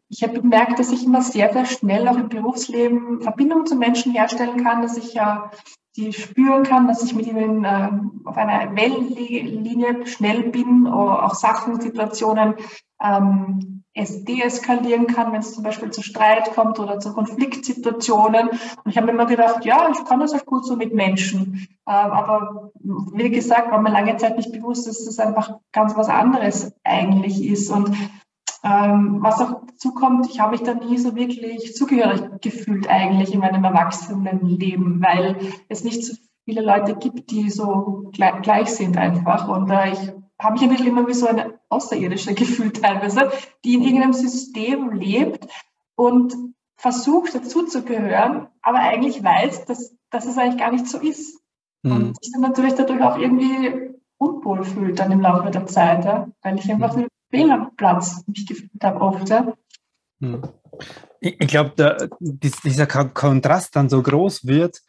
Ich 0.09 0.23
habe 0.23 0.41
bemerkt, 0.41 0.79
dass 0.79 0.91
ich 0.91 1.05
immer 1.05 1.21
sehr, 1.21 1.53
sehr 1.53 1.67
schnell 1.67 2.09
auch 2.09 2.17
im 2.17 2.31
Berufsleben 2.31 3.21
Verbindungen 3.21 3.67
zu 3.67 3.77
Menschen 3.77 4.13
herstellen 4.13 4.65
kann, 4.65 4.81
dass 4.81 4.97
ich 4.97 5.13
ja 5.13 5.51
die 5.97 6.13
spüren 6.13 6.63
kann, 6.63 6.87
dass 6.87 7.03
ich 7.03 7.15
mit 7.15 7.27
ihnen 7.27 7.65
äh, 7.65 7.91
auf 8.25 8.37
einer 8.37 8.77
Wellenlinie 8.77 10.07
schnell 10.07 10.45
bin, 10.51 10.87
oder 10.87 11.25
auch 11.25 11.35
Sachen, 11.35 11.81
Situationen 11.81 12.55
ähm, 13.03 13.81
es 13.93 14.25
deeskalieren 14.25 15.09
kann, 15.09 15.33
wenn 15.33 15.41
es 15.41 15.53
zum 15.53 15.65
Beispiel 15.65 15.91
zu 15.91 16.03
Streit 16.03 16.55
kommt 16.55 16.79
oder 16.79 17.01
zu 17.01 17.13
Konfliktsituationen. 17.13 18.49
Und 18.49 18.61
ich 18.87 18.97
habe 18.97 19.11
immer 19.11 19.27
gedacht, 19.27 19.65
ja, 19.65 19.91
ich 19.91 20.05
kann 20.05 20.21
das 20.21 20.33
auch 20.33 20.47
gut 20.47 20.65
so 20.65 20.77
mit 20.77 20.95
Menschen. 20.95 21.67
Ähm, 21.87 21.95
aber 22.13 22.71
wie 23.13 23.31
gesagt, 23.31 23.73
war 23.73 23.81
mir 23.81 23.91
lange 23.91 24.17
Zeit 24.17 24.37
nicht 24.37 24.53
bewusst, 24.53 24.87
dass 24.87 25.05
das 25.05 25.19
einfach 25.19 25.59
ganz 25.73 25.97
was 25.97 26.09
anderes 26.09 26.73
eigentlich 26.85 27.45
ist. 27.45 27.69
Und 27.71 27.91
ähm, 28.63 29.19
was 29.21 29.41
auch 29.41 29.63
dazu 29.67 29.95
kommt, 29.95 30.29
ich 30.29 30.41
habe 30.41 30.53
mich 30.53 30.63
da 30.63 30.75
nie 30.75 30.99
so 30.99 31.15
wirklich 31.17 31.75
zugehörig 31.75 32.23
gefühlt 32.43 32.89
eigentlich 32.89 33.33
in 33.33 33.41
meinem 33.41 33.65
Erwachsenenleben, 33.65 35.03
weil 35.03 35.37
es 35.69 35.83
nicht 35.83 36.05
so 36.05 36.15
viele 36.45 36.63
Leute 36.63 36.95
gibt, 36.97 37.31
die 37.31 37.49
so 37.49 38.11
gleich, 38.13 38.43
gleich 38.43 38.69
sind 38.69 38.97
einfach. 38.97 39.49
Und 39.49 39.71
äh, 39.71 39.93
ich 39.93 40.13
habe 40.39 40.55
mich 40.55 40.63
ein 40.63 40.71
bisschen 40.71 40.87
immer 40.89 41.07
wie 41.07 41.15
so 41.15 41.27
eine 41.27 41.59
Außerirdische 41.71 42.35
gefühlt 42.35 42.83
teilweise, 42.83 43.31
die 43.65 43.75
in 43.75 43.83
irgendeinem 43.83 44.13
System 44.13 44.93
lebt 44.93 45.47
und 45.97 46.35
versucht 46.77 47.35
dazuzugehören, 47.35 48.49
aber 48.63 48.79
eigentlich 48.79 49.23
weiß, 49.23 49.67
dass, 49.67 49.95
dass 50.11 50.27
es 50.27 50.39
eigentlich 50.39 50.61
gar 50.61 50.73
nicht 50.73 50.87
so 50.87 50.99
ist. 50.99 51.41
Mhm. 51.83 51.93
Und 51.93 52.23
sich 52.23 52.33
dann 52.33 52.43
natürlich 52.43 52.75
dadurch 52.75 53.03
auch 53.03 53.19
irgendwie 53.19 53.95
unwohl 54.19 54.65
fühlt 54.65 54.99
dann 54.99 55.13
im 55.13 55.21
Laufe 55.21 55.51
der 55.51 55.67
Zeit, 55.67 56.05
ja? 56.05 56.29
weil 56.43 56.59
ich 56.59 56.71
einfach 56.71 56.97
mhm. 56.97 57.07
Fehl 57.31 57.51
am 57.51 57.75
Platz 57.77 58.23
mich 58.27 58.47
gefühlt 58.47 58.83
habe 58.83 59.01
oft. 59.01 59.29
Ja? 59.29 59.53
Ich, 61.21 61.41
ich 61.41 61.49
glaube, 61.49 62.11
dieser 62.21 62.87
Kontrast 62.87 63.77
dann 63.77 63.89
so 63.89 64.03
groß 64.03 64.47
wird 64.47 64.81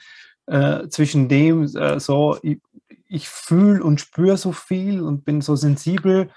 äh, 0.47 0.87
zwischen 0.89 1.29
dem, 1.29 1.63
äh, 1.63 1.99
so, 1.99 2.37
ich, 2.41 2.59
ich 3.07 3.29
fühle 3.29 3.83
und 3.83 3.99
spüre 4.01 4.37
so 4.37 4.51
viel 4.51 5.01
und 5.01 5.25
bin 5.25 5.41
so 5.41 5.55
sensibel 5.55 6.29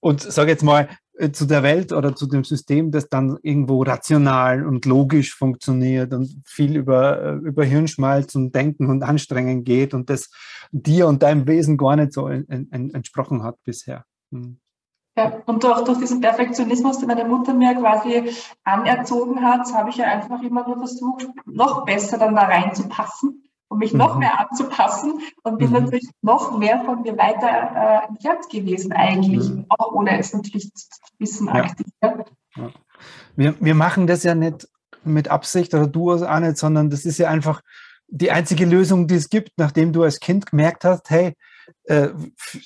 und 0.00 0.20
sage 0.20 0.50
jetzt 0.50 0.62
mal 0.62 0.88
äh, 1.14 1.32
zu 1.32 1.46
der 1.46 1.62
Welt 1.62 1.92
oder 1.92 2.14
zu 2.14 2.26
dem 2.26 2.44
System, 2.44 2.90
das 2.90 3.08
dann 3.08 3.38
irgendwo 3.42 3.82
rational 3.82 4.64
und 4.66 4.86
logisch 4.86 5.34
funktioniert 5.34 6.12
und 6.14 6.42
viel 6.46 6.76
über, 6.76 7.22
äh, 7.22 7.32
über 7.34 7.64
Hirnschmalz 7.64 8.34
und 8.34 8.54
Denken 8.54 8.88
und 8.88 9.02
Anstrengen 9.02 9.64
geht 9.64 9.94
und 9.94 10.10
das 10.10 10.30
dir 10.70 11.06
und 11.06 11.22
deinem 11.22 11.46
Wesen 11.46 11.76
gar 11.76 11.96
nicht 11.96 12.12
so 12.12 12.28
en, 12.28 12.46
en, 12.48 12.94
entsprochen 12.94 13.42
hat 13.42 13.56
bisher. 13.64 14.04
Hm. 14.30 14.60
Ja, 15.18 15.32
und 15.46 15.64
auch 15.66 15.82
durch 15.82 15.98
diesen 15.98 16.20
Perfektionismus, 16.20 16.98
den 16.98 17.08
meine 17.08 17.24
Mutter 17.24 17.52
mir 17.52 17.74
quasi 17.74 18.30
anerzogen 18.62 19.42
hat, 19.42 19.72
habe 19.74 19.90
ich 19.90 19.96
ja 19.96 20.06
einfach 20.06 20.40
immer 20.42 20.64
nur 20.64 20.78
versucht, 20.78 21.26
noch 21.44 21.84
besser 21.84 22.18
dann 22.18 22.36
da 22.36 22.42
reinzupassen 22.42 23.42
um 23.68 23.78
mich 23.78 23.92
mhm. 23.92 23.98
noch 23.98 24.18
mehr 24.18 24.40
anzupassen 24.40 25.20
und 25.42 25.58
bin 25.58 25.68
mhm. 25.68 25.74
natürlich 25.74 26.08
noch 26.22 26.56
mehr 26.58 26.84
von 26.84 27.02
mir 27.02 27.16
weiter 27.18 27.48
äh, 27.48 28.08
entfernt 28.08 28.48
gewesen 28.50 28.92
eigentlich, 28.92 29.48
mhm. 29.48 29.66
auch 29.68 29.92
ohne 29.92 30.18
es 30.18 30.32
natürlich 30.32 30.72
zu 30.72 30.86
wissen 31.18 31.48
ja. 31.48 31.54
aktiv. 31.54 31.86
Ja. 32.02 32.24
Wir, 33.36 33.54
wir 33.60 33.74
machen 33.74 34.06
das 34.06 34.22
ja 34.22 34.34
nicht 34.34 34.68
mit 35.04 35.28
Absicht 35.28 35.74
oder 35.74 35.86
du 35.86 36.12
auch 36.12 36.40
nicht, 36.40 36.56
sondern 36.56 36.90
das 36.90 37.04
ist 37.04 37.18
ja 37.18 37.28
einfach 37.28 37.60
die 38.08 38.30
einzige 38.30 38.64
Lösung, 38.64 39.06
die 39.06 39.16
es 39.16 39.28
gibt, 39.28 39.52
nachdem 39.58 39.92
du 39.92 40.02
als 40.02 40.18
Kind 40.18 40.46
gemerkt 40.46 40.84
hast, 40.84 41.10
hey, 41.10 41.34
äh, 41.84 42.08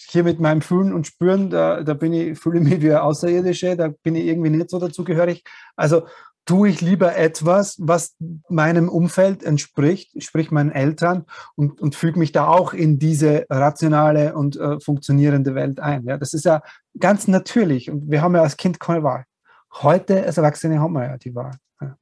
hier 0.09 0.25
mit 0.25 0.41
meinem 0.41 0.63
Fühlen 0.63 0.93
und 0.93 1.07
Spüren, 1.07 1.51
da, 1.51 1.83
da 1.83 1.95
bin 1.95 2.13
ich, 2.13 2.39
fühle 2.39 2.61
ich 2.61 2.69
mich 2.69 2.83
wie 2.83 2.93
ein 2.93 2.99
Außerirdische, 2.99 3.77
da 3.77 3.89
bin 4.03 4.15
ich 4.15 4.27
irgendwie 4.27 4.51
nicht 4.51 4.71
so 4.71 4.79
dazugehörig. 4.79 5.45
Also 5.77 6.07
tue 6.45 6.69
ich 6.69 6.81
lieber 6.81 7.17
etwas, 7.17 7.77
was 7.79 8.17
meinem 8.49 8.89
Umfeld 8.89 9.43
entspricht, 9.43 10.23
sprich 10.23 10.51
meinen 10.51 10.73
Eltern, 10.73 11.25
und, 11.55 11.81
und 11.81 11.95
füge 11.95 12.19
mich 12.19 12.33
da 12.33 12.47
auch 12.49 12.73
in 12.73 12.99
diese 12.99 13.47
rationale 13.49 14.35
und 14.35 14.57
äh, 14.57 14.81
funktionierende 14.81 15.55
Welt 15.55 15.81
ein. 15.81 16.05
Ja, 16.05 16.17
das 16.17 16.33
ist 16.35 16.45
ja 16.45 16.63
ganz 16.99 17.29
natürlich 17.29 17.91
und 17.91 18.11
wir 18.11 18.23
haben 18.23 18.35
ja 18.35 18.43
als 18.43 18.57
Kind 18.57 18.81
keine 18.81 19.03
Wahl. 19.03 19.25
Heute 19.73 20.25
als 20.25 20.37
Erwachsene 20.37 20.81
haben 20.81 20.93
wir 20.93 21.05
ja 21.05 21.17
die 21.17 21.35
Wahl. 21.35 21.53
Ja. 21.81 21.97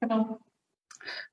Genau. 0.00 0.38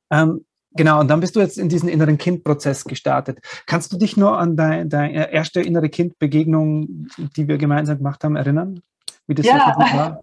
Ähm, 0.10 0.46
genau, 0.76 1.00
und 1.00 1.08
dann 1.08 1.20
bist 1.20 1.36
du 1.36 1.40
jetzt 1.40 1.58
in 1.58 1.70
diesen 1.70 1.90
inneren 1.90 2.18
Kindprozess 2.18 2.86
gestartet. 2.86 3.40
Kannst 3.66 3.92
du 3.92 3.98
dich 3.98 4.18
nur 4.18 4.38
an 4.38 4.56
deine, 4.56 4.86
deine 4.88 5.32
erste 5.32 5.62
innere 5.62 5.90
Kindbegegnung, 5.90 7.08
die 7.36 7.48
wir 7.48 7.58
gemeinsam 7.58 7.98
gemacht 7.98 8.24
haben, 8.24 8.36
erinnern? 8.36 8.82
Wie 9.28 9.36
das 9.36 9.46
ja. 9.46 9.74
so 9.74 9.98
war? 9.98 10.22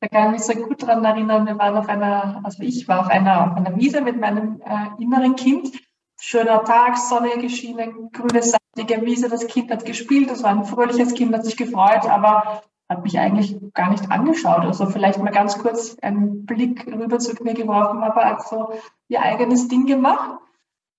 Da 0.00 0.06
kann 0.06 0.26
ich 0.26 0.32
mich 0.32 0.42
sehr 0.42 0.56
gut 0.56 0.80
daran 0.82 1.04
erinnern, 1.04 1.46
wir 1.46 1.58
waren 1.58 1.76
auf 1.76 1.88
einer, 1.88 2.40
also 2.44 2.62
ich 2.62 2.86
war 2.86 3.00
auf 3.00 3.08
einer, 3.08 3.50
auf 3.50 3.56
einer 3.56 3.76
Wiese 3.76 4.00
mit 4.00 4.20
meinem 4.20 4.60
äh, 4.64 5.02
inneren 5.02 5.34
Kind. 5.34 5.72
Schöner 6.20 6.64
Tag, 6.64 6.96
Sonne 6.96 7.38
geschienen, 7.40 8.10
grüne, 8.12 8.42
saftige 8.42 9.04
Wiese. 9.04 9.28
Das 9.28 9.46
Kind 9.46 9.70
hat 9.70 9.84
gespielt, 9.84 10.30
das 10.30 10.42
war 10.42 10.50
ein 10.50 10.64
fröhliches 10.64 11.14
Kind, 11.14 11.34
hat 11.34 11.44
sich 11.44 11.56
gefreut, 11.56 12.06
aber 12.08 12.62
hat 12.88 13.02
mich 13.02 13.18
eigentlich 13.18 13.56
gar 13.74 13.90
nicht 13.90 14.10
angeschaut. 14.10 14.64
Also 14.64 14.86
vielleicht 14.86 15.18
mal 15.18 15.30
ganz 15.30 15.58
kurz 15.58 15.96
einen 16.00 16.46
Blick 16.46 16.86
rüber 16.86 17.18
zu 17.18 17.34
mir 17.42 17.54
geworfen, 17.54 18.02
aber 18.02 18.24
hat 18.24 18.48
so 18.48 18.72
ihr 19.08 19.22
eigenes 19.22 19.68
Ding 19.68 19.86
gemacht. 19.86 20.38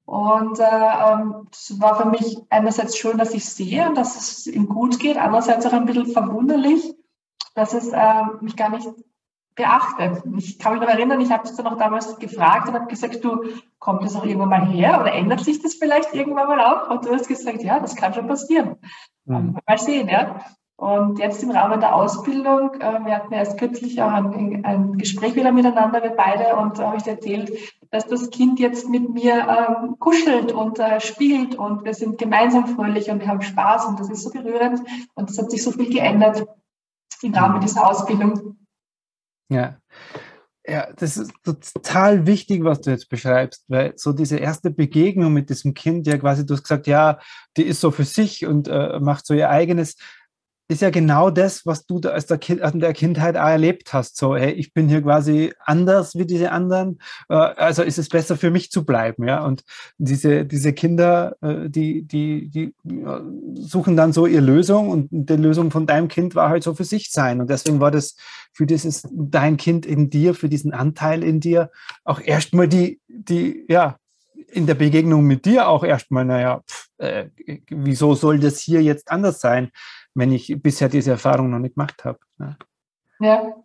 Und 0.06 0.60
äh, 0.60 0.64
ähm, 0.64 1.48
es 1.52 1.80
war 1.80 1.96
für 1.96 2.08
mich 2.08 2.40
einerseits 2.50 2.98
schön, 2.98 3.20
dass 3.20 3.34
ich 3.34 3.46
sehe 3.46 3.88
und 3.88 3.96
dass 3.96 4.16
es 4.16 4.48
ihm 4.48 4.68
gut 4.68 5.00
geht, 5.00 5.18
andererseits 5.18 5.68
auch 5.68 5.74
ein 5.74 5.86
bisschen 5.86 6.08
verwunderlich, 6.08 6.96
dass 7.54 7.74
es 7.74 7.90
äh, 7.90 8.24
mich 8.42 8.56
gar 8.56 8.70
nicht 8.70 8.90
beachtet. 9.56 10.24
Ich 10.38 10.58
kann 10.58 10.74
mich 10.74 10.82
noch 10.82 10.90
erinnern, 10.90 11.22
ich 11.22 11.32
habe 11.32 11.44
es 11.44 11.56
dann 11.56 11.68
auch 11.68 11.78
damals 11.78 12.18
gefragt 12.18 12.70
und 12.70 12.74
habe 12.74 12.88
gesagt, 12.88 13.24
du, 13.24 13.44
kommt 13.78 14.04
das 14.04 14.16
auch 14.16 14.26
irgendwann 14.26 14.50
mal 14.50 14.66
her 14.66 15.00
oder 15.00 15.14
ändert 15.14 15.42
sich 15.42 15.62
das 15.62 15.76
vielleicht 15.76 16.14
irgendwann 16.16 16.48
mal 16.48 16.60
auch? 16.60 16.90
Und 16.90 17.06
du 17.06 17.14
hast 17.14 17.28
gesagt, 17.28 17.62
ja, 17.62 17.80
das 17.80 17.96
kann 17.96 18.14
schon 18.14 18.28
passieren. 18.28 18.78
Mhm. 19.26 19.60
Mal 19.68 19.78
sehen, 19.78 20.08
ja. 20.08 20.40
Und 20.80 21.20
jetzt 21.20 21.44
im 21.44 21.52
Rahmen 21.52 21.82
der 21.82 21.94
Ausbildung, 21.94 22.74
äh, 22.76 23.04
wir 23.04 23.18
hatten 23.18 23.34
erst 23.34 23.58
kürzlich 23.58 24.02
auch 24.02 24.14
ein, 24.14 24.64
ein, 24.64 24.98
Gespräch 24.98 25.36
wieder 25.36 25.52
miteinander, 25.52 26.02
wir 26.02 26.12
beide, 26.12 26.56
und 26.56 26.80
da 26.80 26.88
habe 26.88 26.98
ich 26.98 27.06
erzählt, 27.06 27.52
dass 27.92 28.08
das 28.08 28.30
Kind 28.30 28.62
jetzt 28.62 28.88
mit 28.88 29.10
mir 29.10 29.46
ähm, 29.46 30.00
kuschelt 30.00 30.54
und 30.54 30.80
äh, 30.80 31.02
spielt 31.02 31.56
und 31.56 31.84
wir 31.84 31.94
sind 31.94 32.18
gemeinsam 32.18 32.66
fröhlich 32.66 33.10
und 33.10 33.20
wir 33.20 33.28
haben 33.28 33.42
Spaß 33.42 33.88
und 33.88 34.00
das 34.00 34.10
ist 34.10 34.24
so 34.24 34.30
berührend 34.30 34.80
und 35.16 35.30
es 35.30 35.38
hat 35.38 35.52
sich 35.52 35.62
so 35.62 35.72
viel 35.74 35.90
geändert 35.90 36.48
im 37.24 37.34
Rahmen 37.34 37.60
dieser 37.60 37.86
Ausbildung. 37.86 38.56
Ja. 39.50 39.76
Ja, 40.66 40.94
das 40.96 41.18
ist 41.18 41.34
total 41.44 42.28
wichtig, 42.28 42.64
was 42.64 42.80
du 42.82 42.92
jetzt 42.92 43.10
beschreibst, 43.10 43.66
weil 43.68 43.94
so 43.98 44.14
diese 44.14 44.38
erste 44.38 44.70
Begegnung 44.70 45.34
mit 45.34 45.50
diesem 45.50 45.74
Kind, 45.74 46.06
ja 46.06 46.18
quasi, 46.18 46.46
du 46.46 46.54
hast 46.54 46.62
gesagt, 46.62 46.86
ja, 46.86 47.18
die 47.58 47.64
ist 47.64 47.82
so 47.82 47.90
für 47.90 48.06
sich 48.06 48.46
und 48.46 48.68
äh, 48.68 49.00
macht 49.00 49.26
so 49.26 49.34
ihr 49.34 49.50
eigenes 49.50 49.98
ist 50.70 50.84
ja 50.84 50.92
genau 50.92 51.32
das, 51.32 51.66
was 51.66 51.88
du 51.88 52.00
da 52.00 52.10
als 52.10 52.28
der 52.28 52.38
kind, 52.38 52.62
in 52.62 52.80
der 52.80 52.94
Kindheit 52.94 53.36
auch 53.36 53.48
erlebt 53.48 53.92
hast. 53.92 54.18
So, 54.18 54.36
hey, 54.36 54.52
ich 54.52 54.72
bin 54.72 54.88
hier 54.88 55.02
quasi 55.02 55.52
anders 55.66 56.14
wie 56.14 56.28
diese 56.28 56.52
anderen. 56.52 57.00
Äh, 57.28 57.34
also 57.34 57.82
ist 57.82 57.98
es 57.98 58.08
besser 58.08 58.38
für 58.38 58.52
mich 58.52 58.70
zu 58.70 58.86
bleiben, 58.86 59.28
ja. 59.28 59.44
Und 59.44 59.64
diese, 59.98 60.46
diese 60.46 60.72
Kinder, 60.74 61.36
äh, 61.42 61.70
die, 61.70 62.04
die, 62.04 62.50
die 62.50 62.76
suchen 63.56 63.98
dann 63.98 64.14
so 64.14 64.28
ihre 64.28 64.46
Lösung 64.46 64.90
und 64.90 65.08
die 65.12 65.34
Lösung 65.34 65.72
von 65.72 65.88
deinem 65.88 66.08
Kind 66.08 66.36
war 66.36 66.50
halt 66.50 66.62
so 66.62 66.76
für 66.76 66.86
sich 66.86 67.10
sein. 67.10 67.42
Und 67.42 67.50
deswegen 67.50 67.80
war 67.80 67.90
das 67.90 68.16
für 68.54 68.68
dieses 68.68 69.08
dein 69.12 69.58
Kind 69.58 69.88
in 69.88 70.12
dir, 70.12 70.36
für 70.36 70.50
diesen 70.50 70.72
Anteil 70.72 71.24
in 71.24 71.40
dir 71.40 71.72
auch 72.04 72.22
erstmal 72.22 72.68
die, 72.68 73.02
die, 73.08 73.66
ja, 73.68 73.98
in 74.52 74.68
der 74.68 74.76
Begegnung 74.76 75.24
mit 75.26 75.46
dir 75.46 75.68
auch 75.68 75.84
erstmal, 75.84 76.26
naja, 76.26 76.62
pff, 76.68 76.90
äh, 76.98 77.30
wieso 77.70 78.16
soll 78.16 78.40
das 78.40 78.60
hier 78.60 78.84
jetzt 78.84 79.12
anders 79.12 79.40
sein? 79.40 79.72
Wenn 80.20 80.32
ich 80.32 80.62
bisher 80.62 80.90
diese 80.90 81.12
Erfahrung 81.12 81.50
noch 81.50 81.60
nicht 81.60 81.76
gemacht 81.76 82.06
habe. 82.06 82.20
Ne? 82.38 82.58
Ja. 83.20 83.56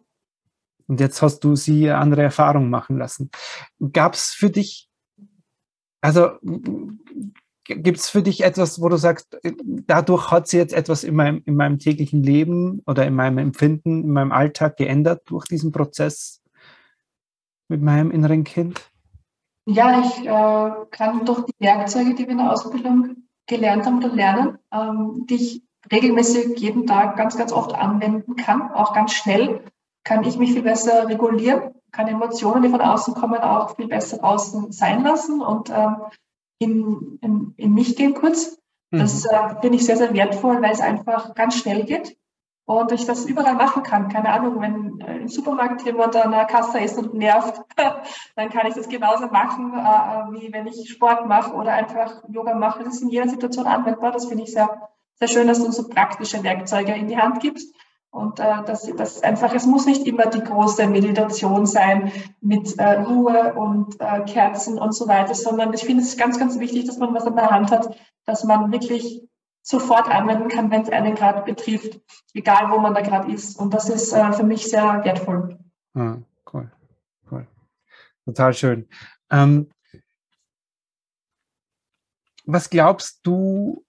Und 0.86 1.00
jetzt 1.00 1.22
hast 1.22 1.40
du 1.40 1.56
sie 1.56 1.90
andere 1.90 2.22
Erfahrungen 2.22 2.70
machen 2.70 2.98
lassen. 2.98 3.30
Gab 3.92 4.14
es 4.14 4.30
für 4.30 4.50
dich, 4.50 4.88
also 6.00 6.30
gibt 7.64 7.98
es 7.98 8.10
für 8.10 8.22
dich 8.22 8.44
etwas, 8.44 8.80
wo 8.80 8.88
du 8.88 8.96
sagst, 8.96 9.38
dadurch 9.86 10.30
hat 10.30 10.48
sie 10.48 10.58
jetzt 10.58 10.74
etwas 10.74 11.02
in 11.04 11.14
meinem, 11.14 11.42
in 11.46 11.56
meinem 11.56 11.78
täglichen 11.78 12.22
Leben 12.22 12.82
oder 12.86 13.06
in 13.06 13.14
meinem 13.14 13.38
Empfinden, 13.38 14.04
in 14.04 14.10
meinem 14.10 14.32
Alltag 14.32 14.76
geändert 14.76 15.22
durch 15.26 15.46
diesen 15.46 15.72
Prozess 15.72 16.42
mit 17.68 17.80
meinem 17.80 18.10
inneren 18.10 18.44
Kind? 18.44 18.90
Ja, 19.66 20.02
ich 20.04 20.26
äh, 20.26 20.86
kann 20.90 21.24
durch 21.24 21.46
die 21.46 21.54
Werkzeuge, 21.58 22.14
die 22.14 22.24
wir 22.24 22.32
in 22.32 22.38
der 22.38 22.52
Ausbildung 22.52 23.28
gelernt 23.46 23.86
haben 23.86 24.04
oder 24.04 24.14
lernen, 24.14 24.58
ähm, 24.70 25.26
die 25.28 25.34
ich 25.36 25.62
regelmäßig 25.90 26.58
jeden 26.58 26.86
Tag 26.86 27.16
ganz, 27.16 27.36
ganz 27.36 27.52
oft 27.52 27.74
anwenden 27.74 28.36
kann, 28.36 28.72
auch 28.72 28.92
ganz 28.94 29.12
schnell, 29.12 29.64
kann 30.04 30.24
ich 30.24 30.38
mich 30.38 30.52
viel 30.52 30.62
besser 30.62 31.08
regulieren, 31.08 31.74
kann 31.92 32.08
Emotionen, 32.08 32.62
die 32.62 32.68
von 32.68 32.80
außen 32.80 33.14
kommen, 33.14 33.38
auch 33.40 33.76
viel 33.76 33.88
besser 33.88 34.22
außen 34.22 34.72
sein 34.72 35.02
lassen 35.02 35.40
und 35.40 35.70
ähm, 35.70 35.96
in, 36.58 37.18
in, 37.20 37.54
in 37.56 37.74
mich 37.74 37.96
gehen 37.96 38.14
kurz. 38.14 38.58
Mhm. 38.90 38.98
Das 38.98 39.24
äh, 39.24 39.60
finde 39.60 39.76
ich 39.76 39.86
sehr, 39.86 39.96
sehr 39.96 40.12
wertvoll, 40.12 40.60
weil 40.62 40.72
es 40.72 40.80
einfach 40.80 41.34
ganz 41.34 41.56
schnell 41.56 41.84
geht 41.84 42.16
und 42.66 42.92
ich 42.92 43.04
das 43.06 43.26
überall 43.26 43.54
machen 43.54 43.82
kann. 43.82 44.08
Keine 44.08 44.30
Ahnung, 44.30 44.60
wenn 44.60 45.00
äh, 45.00 45.18
im 45.18 45.28
Supermarkt 45.28 45.82
jemand 45.82 46.16
an 46.16 46.30
der 46.32 46.46
Kasse 46.46 46.80
ist 46.80 46.98
und 46.98 47.14
nervt, 47.14 47.60
dann 48.36 48.50
kann 48.50 48.66
ich 48.66 48.74
das 48.74 48.88
genauso 48.88 49.26
machen, 49.28 49.72
äh, 49.74 50.40
wie 50.40 50.52
wenn 50.52 50.66
ich 50.66 50.88
Sport 50.88 51.26
mache 51.26 51.54
oder 51.54 51.72
einfach 51.72 52.22
Yoga 52.28 52.54
mache. 52.54 52.84
Das 52.84 52.94
ist 52.94 53.02
in 53.02 53.10
jeder 53.10 53.28
Situation 53.28 53.66
anwendbar. 53.66 54.12
Das 54.12 54.26
finde 54.26 54.44
ich 54.44 54.52
sehr 54.52 54.88
sehr 55.16 55.28
schön, 55.28 55.46
dass 55.46 55.62
du 55.62 55.70
so 55.70 55.88
praktische 55.88 56.42
Werkzeuge 56.42 56.92
in 56.92 57.08
die 57.08 57.16
Hand 57.16 57.40
gibst. 57.40 57.74
Und 58.10 58.38
äh, 58.38 58.62
das, 58.64 58.88
das 58.96 59.22
einfach, 59.24 59.52
es 59.54 59.66
muss 59.66 59.86
nicht 59.86 60.06
immer 60.06 60.26
die 60.26 60.42
große 60.42 60.86
Meditation 60.86 61.66
sein 61.66 62.12
mit 62.40 62.78
äh, 62.78 63.00
Ruhe 63.00 63.54
und 63.54 64.00
äh, 64.00 64.20
Kerzen 64.24 64.78
und 64.78 64.92
so 64.92 65.08
weiter, 65.08 65.34
sondern 65.34 65.74
ich 65.74 65.84
finde 65.84 66.04
es 66.04 66.16
ganz, 66.16 66.38
ganz 66.38 66.60
wichtig, 66.60 66.86
dass 66.86 66.98
man 66.98 67.12
was 67.12 67.26
an 67.26 67.34
der 67.34 67.50
Hand 67.50 67.72
hat, 67.72 67.96
dass 68.24 68.44
man 68.44 68.70
wirklich 68.70 69.28
sofort 69.62 70.08
anwenden 70.08 70.48
kann, 70.48 70.70
wenn 70.70 70.82
es 70.82 70.90
einen 70.90 71.16
gerade 71.16 71.42
betrifft, 71.42 72.00
egal 72.34 72.70
wo 72.70 72.78
man 72.78 72.94
da 72.94 73.00
gerade 73.00 73.32
ist. 73.32 73.58
Und 73.58 73.74
das 73.74 73.88
ist 73.88 74.12
äh, 74.12 74.32
für 74.32 74.44
mich 74.44 74.70
sehr 74.70 75.04
wertvoll. 75.04 75.58
Ah, 75.94 76.18
cool, 76.52 76.70
cool. 77.32 77.48
Total 78.26 78.54
schön. 78.54 78.88
Ähm, 79.30 79.70
was 82.44 82.70
glaubst 82.70 83.26
du, 83.26 83.83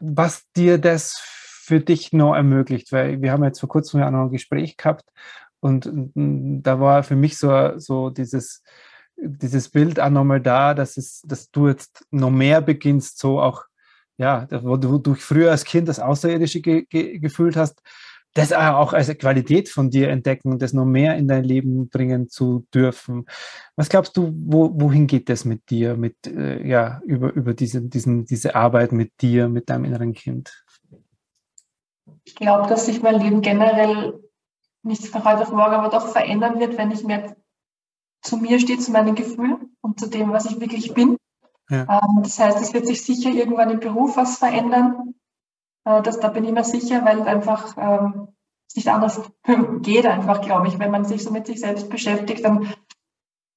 was 0.00 0.44
dir 0.56 0.78
das 0.78 1.18
für 1.20 1.80
dich 1.80 2.12
noch 2.12 2.34
ermöglicht? 2.34 2.92
Weil 2.92 3.22
wir 3.22 3.32
haben 3.32 3.44
jetzt 3.44 3.60
vor 3.60 3.68
kurzem 3.68 4.00
ja 4.00 4.10
noch 4.10 4.24
ein 4.24 4.30
Gespräch 4.30 4.76
gehabt 4.76 5.04
und, 5.60 5.86
und 5.86 6.62
da 6.62 6.78
war 6.78 7.02
für 7.02 7.16
mich 7.16 7.38
so, 7.38 7.78
so 7.78 8.10
dieses, 8.10 8.62
dieses 9.16 9.70
Bild 9.70 9.98
auch 9.98 10.10
nochmal 10.10 10.40
da, 10.40 10.74
dass, 10.74 10.96
es, 10.96 11.22
dass 11.24 11.50
du 11.50 11.68
jetzt 11.68 12.04
noch 12.10 12.30
mehr 12.30 12.60
beginnst, 12.60 13.18
so 13.18 13.40
auch, 13.40 13.64
ja, 14.18 14.46
wo 14.62 14.76
du, 14.76 14.98
du 14.98 15.14
früher 15.14 15.50
als 15.50 15.64
Kind 15.64 15.88
das 15.88 16.00
Außerirdische 16.00 16.60
ge, 16.60 16.84
ge, 16.88 17.18
gefühlt 17.18 17.56
hast, 17.56 17.80
das 18.34 18.52
auch 18.52 18.92
als 18.92 19.16
Qualität 19.16 19.68
von 19.68 19.90
dir 19.90 20.08
entdecken, 20.08 20.58
das 20.58 20.72
noch 20.72 20.84
mehr 20.84 21.16
in 21.16 21.28
dein 21.28 21.44
Leben 21.44 21.88
bringen 21.88 22.28
zu 22.28 22.66
dürfen. 22.74 23.26
Was 23.76 23.88
glaubst 23.88 24.16
du, 24.16 24.32
wo, 24.34 24.72
wohin 24.74 25.06
geht 25.06 25.28
das 25.28 25.44
mit 25.44 25.70
dir, 25.70 25.96
mit, 25.96 26.26
äh, 26.26 26.66
ja, 26.66 27.00
über, 27.04 27.32
über 27.32 27.54
diese, 27.54 27.80
diesen, 27.82 28.24
diese 28.26 28.56
Arbeit 28.56 28.90
mit 28.90 29.12
dir, 29.22 29.48
mit 29.48 29.70
deinem 29.70 29.84
inneren 29.84 30.14
Kind? 30.14 30.64
Ich 32.24 32.34
glaube, 32.34 32.68
dass 32.68 32.86
sich 32.86 33.02
mein 33.02 33.20
Leben 33.20 33.40
generell 33.40 34.20
nicht 34.82 35.06
von 35.06 35.24
heute 35.24 35.42
auf 35.42 35.52
morgen, 35.52 35.74
aber 35.74 35.88
doch 35.88 36.08
verändern 36.08 36.58
wird, 36.58 36.76
wenn 36.76 36.90
ich 36.90 37.04
mehr 37.04 37.36
zu 38.20 38.36
mir 38.36 38.58
stehe, 38.58 38.78
zu 38.78 38.90
meinen 38.90 39.14
Gefühlen 39.14 39.76
und 39.80 40.00
zu 40.00 40.08
dem, 40.08 40.32
was 40.32 40.46
ich 40.46 40.60
wirklich 40.60 40.92
bin. 40.92 41.16
Ja. 41.70 41.82
Ähm, 41.82 42.22
das 42.22 42.38
heißt, 42.38 42.60
es 42.60 42.74
wird 42.74 42.86
sich 42.86 43.02
sicher 43.02 43.30
irgendwann 43.30 43.70
im 43.70 43.80
Beruf 43.80 44.16
was 44.16 44.38
verändern. 44.38 45.14
Äh, 45.84 46.02
das, 46.02 46.20
da 46.20 46.28
bin 46.28 46.44
ich 46.44 46.52
mir 46.52 46.64
sicher, 46.64 47.04
weil 47.04 47.22
einfach 47.22 47.76
ähm, 47.76 48.28
nicht 48.74 48.88
anders 48.88 49.22
geht 49.82 50.06
einfach, 50.06 50.40
glaube 50.40 50.68
ich. 50.68 50.78
Wenn 50.78 50.90
man 50.90 51.04
sich 51.04 51.22
so 51.22 51.30
mit 51.30 51.46
sich 51.46 51.60
selbst 51.60 51.88
beschäftigt, 51.90 52.44
dann 52.44 52.72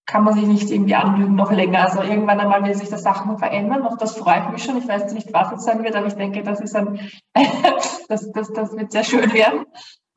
kann 0.05 0.23
man 0.23 0.35
sich 0.35 0.47
nicht 0.47 0.71
irgendwie 0.71 0.95
anlügen 0.95 1.35
noch 1.35 1.51
länger. 1.51 1.83
Also 1.83 2.01
irgendwann 2.01 2.39
einmal 2.39 2.63
will 2.63 2.73
sich 2.73 2.89
das 2.89 3.03
Sachen 3.03 3.37
verändern. 3.37 3.85
Auch 3.85 3.97
das 3.97 4.15
freut 4.15 4.51
mich 4.51 4.63
schon. 4.63 4.77
Ich 4.77 4.87
weiß 4.87 5.11
nicht, 5.13 5.33
was 5.33 5.51
es 5.51 5.65
sein 5.65 5.83
wird, 5.83 5.95
aber 5.95 6.07
ich 6.07 6.15
denke, 6.15 6.43
das 6.43 6.61
ist 6.61 6.75
ein, 6.75 6.99
das, 8.07 8.31
das, 8.31 8.53
das 8.53 8.77
wird 8.77 8.91
sehr 8.91 9.03
schön 9.03 9.33
werden. 9.33 9.65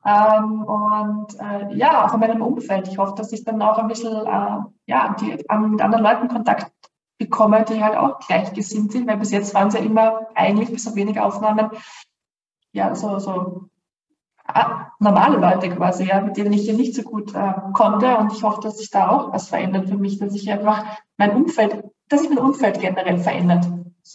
Ähm, 0.03 0.63
und 0.63 1.39
äh, 1.39 1.75
ja, 1.75 2.05
auch 2.05 2.13
in 2.13 2.21
meinem 2.21 2.41
Umfeld. 2.41 2.87
Ich 2.87 2.97
hoffe, 2.97 3.13
dass 3.15 3.33
ich 3.33 3.43
dann 3.43 3.61
auch 3.61 3.77
ein 3.77 3.87
bisschen 3.87 4.25
äh, 4.25 4.59
ja, 4.85 5.15
die, 5.19 5.49
an, 5.49 5.71
mit 5.71 5.81
anderen 5.81 6.03
Leuten 6.03 6.27
Kontakt 6.29 6.71
bekomme, 7.21 7.63
die 7.65 7.83
halt 7.83 7.95
auch 7.95 8.19
gleichgesinnt 8.19 8.91
sind, 8.91 9.07
weil 9.07 9.17
bis 9.17 9.31
jetzt 9.31 9.53
waren 9.53 9.67
es 9.67 9.75
ja 9.75 9.79
immer 9.79 10.27
eigentlich 10.35 10.71
bis 10.71 10.87
auf 10.87 10.95
wenige 10.95 11.23
Aufnahmen 11.23 11.69
ja 12.73 12.95
so, 12.95 13.19
so 13.19 13.69
ah, 14.45 14.91
normale 14.99 15.37
Leute 15.37 15.69
quasi, 15.69 16.05
ja, 16.05 16.21
mit 16.21 16.37
denen 16.37 16.53
ich 16.53 16.63
hier 16.63 16.73
nicht 16.73 16.95
so 16.95 17.03
gut 17.03 17.33
äh, 17.35 17.53
konnte. 17.73 18.17
Und 18.17 18.33
ich 18.33 18.43
hoffe, 18.43 18.61
dass 18.61 18.77
sich 18.77 18.89
da 18.89 19.09
auch 19.09 19.33
was 19.33 19.49
verändert 19.49 19.89
für 19.89 19.97
mich, 19.97 20.19
dass 20.19 20.33
ich 20.33 20.49
einfach 20.49 20.85
mein 21.17 21.35
Umfeld, 21.35 21.83
dass 22.09 22.21
sich 22.21 22.29
mein 22.29 22.39
Umfeld 22.39 22.79
generell 22.79 23.19
verändert. 23.19 23.65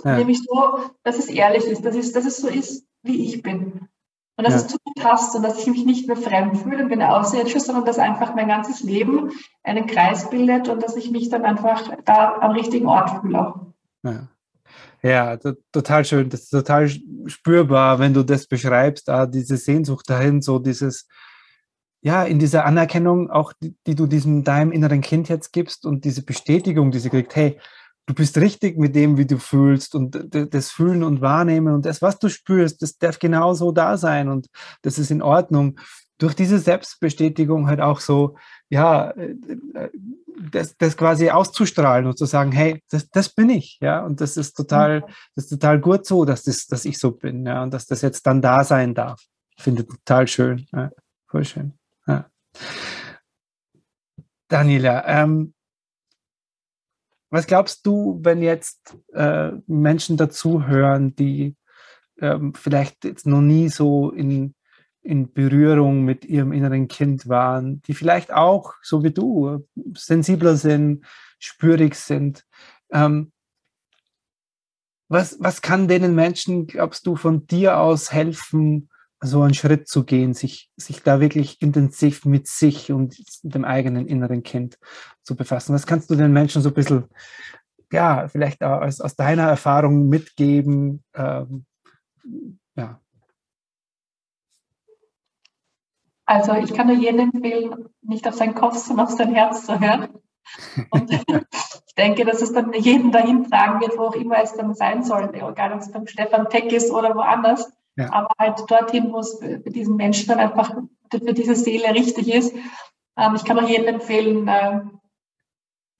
Ja. 0.04 0.16
Nämlich 0.16 0.42
so, 0.42 0.80
dass 1.04 1.18
es 1.18 1.28
ehrlich 1.28 1.64
ist, 1.66 1.84
dass 1.84 1.94
es, 1.94 2.12
dass 2.12 2.26
es 2.26 2.38
so 2.38 2.48
ist, 2.48 2.86
wie 3.02 3.25
ich 3.25 3.42
bin. 3.42 3.88
Und 4.37 4.47
dass 4.47 4.55
ja. 4.55 4.61
es 4.61 4.66
zu 4.69 4.76
mir 4.85 5.02
passt 5.02 5.35
und 5.35 5.43
dass 5.43 5.59
ich 5.59 5.66
mich 5.66 5.85
nicht 5.87 6.07
mehr 6.07 6.16
fremd 6.16 6.59
fühle 6.59 6.83
und 6.83 6.90
bin 6.90 7.02
außerirdisch, 7.02 7.59
sondern 7.59 7.87
dass 7.87 7.99
einfach 7.99 8.35
mein 8.35 8.49
ganzes 8.49 8.83
Leben 8.83 9.31
einen 9.62 9.87
Kreis 9.87 10.28
bildet 10.28 10.69
und 10.69 10.83
dass 10.83 10.97
ich 10.97 11.11
mich 11.11 11.31
dann 11.31 11.45
einfach 11.45 11.90
da 12.05 12.37
am 12.40 12.50
richtigen 12.50 12.87
Ort 12.87 13.23
fühle. 13.23 13.55
Ja. 14.02 14.28
Ja, 15.02 15.37
total 15.73 16.05
schön. 16.05 16.31
Das 16.31 16.43
ist 16.43 16.50
total 16.50 16.90
spürbar, 17.26 17.99
wenn 17.99 18.12
du 18.12 18.25
das 18.25 18.47
beschreibst, 18.47 19.09
ah, 19.09 19.26
diese 19.26 19.57
Sehnsucht 19.57 20.11
dahin, 20.11 20.43
so 20.43 20.59
dieses, 20.59 21.07
ja, 22.00 22.25
in 22.25 22.38
dieser 22.38 22.64
Anerkennung 22.64 23.31
auch, 23.31 23.52
die, 23.52 23.76
die, 23.87 23.95
du 23.95 24.07
diesem 24.07 24.43
deinem 24.43 24.73
inneren 24.73 25.02
Kind 25.02 25.29
jetzt 25.29 25.53
gibst 25.53 25.87
und 25.87 26.05
diese 26.05 26.25
Bestätigung, 26.25 26.90
die 26.90 26.99
sie 26.99 27.11
kriegt, 27.11 27.37
hey, 27.37 27.61
du 28.07 28.14
bist 28.14 28.38
richtig 28.38 28.79
mit 28.79 28.95
dem, 28.95 29.19
wie 29.19 29.27
du 29.27 29.38
fühlst 29.38 29.95
und 29.95 30.29
das 30.31 30.71
Fühlen 30.71 31.03
und 31.03 31.21
Wahrnehmen 31.21 31.75
und 31.75 31.85
das, 31.85 32.01
was 32.01 32.19
du 32.19 32.29
spürst, 32.29 32.81
das 32.83 32.97
darf 32.99 33.19
genauso 33.19 33.73
da 33.73 33.97
sein 33.97 34.29
und 34.29 34.47
das 34.83 34.99
ist 34.99 35.11
in 35.11 35.23
Ordnung. 35.23 35.79
Durch 36.19 36.35
diese 36.35 36.59
Selbstbestätigung 36.59 37.66
halt 37.66 37.81
auch 37.81 38.01
so, 38.01 38.37
ja, 38.71 39.11
äh, 39.11 39.35
äh, 39.75 39.90
das, 40.51 40.77
das 40.79 40.97
quasi 40.97 41.31
auszustrahlen 41.31 42.07
und 42.07 42.16
zu 42.16 42.25
sagen, 42.27 42.53
hey, 42.53 42.83
das, 42.90 43.09
das 43.11 43.29
bin 43.29 43.51
ich, 43.51 43.79
ja, 43.81 44.05
und 44.05 44.21
das 44.21 44.37
ist 44.37 44.55
total, 44.55 45.03
das 45.35 45.45
ist 45.45 45.51
total 45.51 45.81
gut 45.81 46.07
so, 46.07 46.25
dass, 46.25 46.45
das, 46.45 46.66
dass 46.66 46.85
ich 46.85 46.99
so 46.99 47.11
bin, 47.11 47.45
ja, 47.45 47.62
und 47.62 47.75
dass 47.75 47.87
das 47.87 48.03
jetzt 48.03 48.27
dann 48.27 48.40
da 48.40 48.64
sein 48.64 48.95
darf. 48.95 49.21
Ich 49.57 49.64
finde 49.64 49.87
total 49.87 50.27
schön, 50.29 50.66
ja, 50.73 50.90
voll 51.27 51.45
schön. 51.45 51.75
Ja. 52.07 52.27
Daniela, 54.49 55.05
ähm, 55.07 55.55
was 57.37 57.46
glaubst 57.46 57.87
du, 57.87 58.18
wenn 58.22 58.42
jetzt 58.42 58.96
äh, 59.12 59.53
Menschen 59.66 60.16
dazuhören, 60.16 61.14
die 61.16 61.55
ähm, 62.18 62.55
vielleicht 62.55 63.05
jetzt 63.05 63.27
noch 63.27 63.42
nie 63.42 63.68
so 63.68 64.11
in 64.11 64.55
in 65.03 65.33
Berührung 65.33 66.03
mit 66.03 66.25
ihrem 66.25 66.51
inneren 66.51 66.88
Kind 66.88 67.29
waren, 67.29 67.81
die 67.83 67.94
vielleicht 67.94 68.33
auch, 68.33 68.75
so 68.83 69.05
wie 69.05 69.12
du, 69.12 69.64
sensibler 69.94 70.57
sind, 70.57 71.05
spürig 71.38 71.94
sind. 71.94 72.44
Ähm, 72.90 73.31
was, 75.09 75.37
was 75.38 75.62
kann 75.62 75.87
denen 75.87 76.16
Menschen, 76.16 76.66
glaubst 76.66 77.07
du, 77.07 77.14
von 77.14 77.46
dir 77.46 77.79
aus 77.79 78.12
helfen, 78.12 78.88
so 79.20 79.42
einen 79.42 79.55
Schritt 79.55 79.88
zu 79.88 80.05
gehen, 80.05 80.35
sich, 80.35 80.70
sich 80.76 81.02
da 81.02 81.20
wirklich 81.20 81.61
intensiv 81.62 82.24
mit 82.24 82.46
sich 82.46 82.92
und 82.92 83.16
dem 83.42 83.64
eigenen 83.64 84.07
inneren 84.07 84.42
Kind 84.42 84.79
zu 85.22 85.37
befassen? 85.37 85.74
Was 85.74 85.87
kannst 85.87 86.11
du 86.11 86.16
den 86.16 86.33
Menschen 86.33 86.62
so 86.62 86.68
ein 86.68 86.74
bisschen, 86.74 87.05
ja, 87.92 88.29
vielleicht 88.29 88.62
aus, 88.62 89.00
aus 89.00 89.16
deiner 89.16 89.48
Erfahrung 89.48 90.09
mitgeben? 90.09 91.02
Ähm, 91.14 91.64
ja. 92.76 93.00
Also 96.26 96.55
ich 96.55 96.74
kann 96.74 96.88
nur 96.88 96.96
jedem 96.96 97.31
empfehlen, 97.33 97.88
nicht 98.02 98.26
auf 98.26 98.35
seinen 98.35 98.55
Kopf, 98.55 98.76
sondern 98.76 99.07
auf 99.07 99.12
sein 99.12 99.35
Herz 99.35 99.64
zu 99.64 99.81
hören. 99.81 100.09
Und 100.90 101.11
ich 101.87 101.94
denke, 101.96 102.24
dass 102.24 102.42
es 102.42 102.52
dann 102.52 102.72
jeden 102.72 103.12
dahin 103.12 103.48
tragen 103.48 103.81
wird, 103.81 103.96
wo 103.96 104.09
auch 104.09 104.14
immer 104.14 104.42
es 104.42 104.55
dann 104.55 104.74
sein 104.74 105.02
soll, 105.02 105.31
egal 105.33 105.72
ob 105.72 105.81
es 105.81 105.90
beim 105.90 106.07
Stefan 106.07 106.48
Peck 106.48 106.72
ist 106.72 106.90
oder 106.90 107.14
woanders. 107.14 107.72
Aber 108.04 108.28
halt 108.38 108.62
dorthin, 108.68 109.12
wo 109.12 109.18
es 109.18 109.38
für 109.38 109.70
diesen 109.70 109.96
Menschen 109.96 110.28
dann 110.28 110.38
einfach 110.38 110.76
für 111.11 111.32
diese 111.32 111.54
Seele 111.54 111.94
richtig 111.94 112.32
ist. 112.32 112.54
Ähm, 113.16 113.35
ich 113.37 113.44
kann 113.44 113.59
auch 113.59 113.68
jedem 113.68 113.87
empfehlen, 113.87 114.48
äh, 114.48 114.80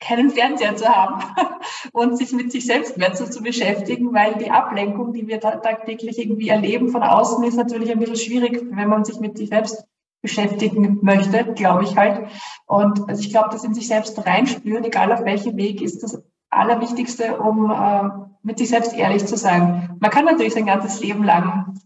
keinen 0.01 0.31
Fernseher 0.31 0.77
zu 0.77 0.87
haben 0.87 1.23
und 1.93 2.19
sich 2.19 2.33
mit 2.33 2.53
sich 2.53 2.67
selbst 2.67 2.99
mehr 2.99 3.15
zu, 3.15 3.31
zu 3.31 3.43
beschäftigen, 3.43 4.13
weil 4.13 4.35
die 4.35 4.51
Ablenkung, 4.51 5.13
die 5.13 5.27
wir 5.27 5.41
tagtäglich 5.41 6.19
irgendwie 6.19 6.51
erleben 6.51 6.91
von 6.91 7.03
außen, 7.03 7.43
ist 7.45 7.57
natürlich 7.57 7.91
ein 7.91 7.99
bisschen 7.99 8.17
schwierig, 8.17 8.63
wenn 8.71 8.89
man 8.89 9.05
sich 9.05 9.19
mit 9.21 9.39
sich 9.39 9.49
selbst 9.49 9.85
beschäftigen 10.23 10.99
möchte, 11.03 11.45
glaube 11.55 11.85
ich 11.85 11.97
halt. 11.97 12.29
Und 12.67 13.09
also 13.09 13.21
ich 13.21 13.31
glaube, 13.31 13.51
dass 13.51 13.65
in 13.65 13.75
sich 13.75 13.89
selbst 13.89 14.25
reinspüren, 14.27 14.85
egal 14.85 15.13
auf 15.13 15.25
welchem 15.25 15.57
Weg, 15.57 15.81
ist 15.81 16.03
das 16.03 16.23
Allerwichtigste, 16.57 17.39
um 17.39 17.71
äh, 17.71 18.09
mit 18.43 18.59
sich 18.59 18.69
selbst 18.69 18.95
ehrlich 18.95 19.27
zu 19.27 19.37
sein. 19.37 19.97
Man 20.01 20.11
kann 20.11 20.25
natürlich 20.25 20.55
sein 20.55 20.67
ganzes 20.67 21.01
Leben 21.01 21.25
lang 21.25 21.79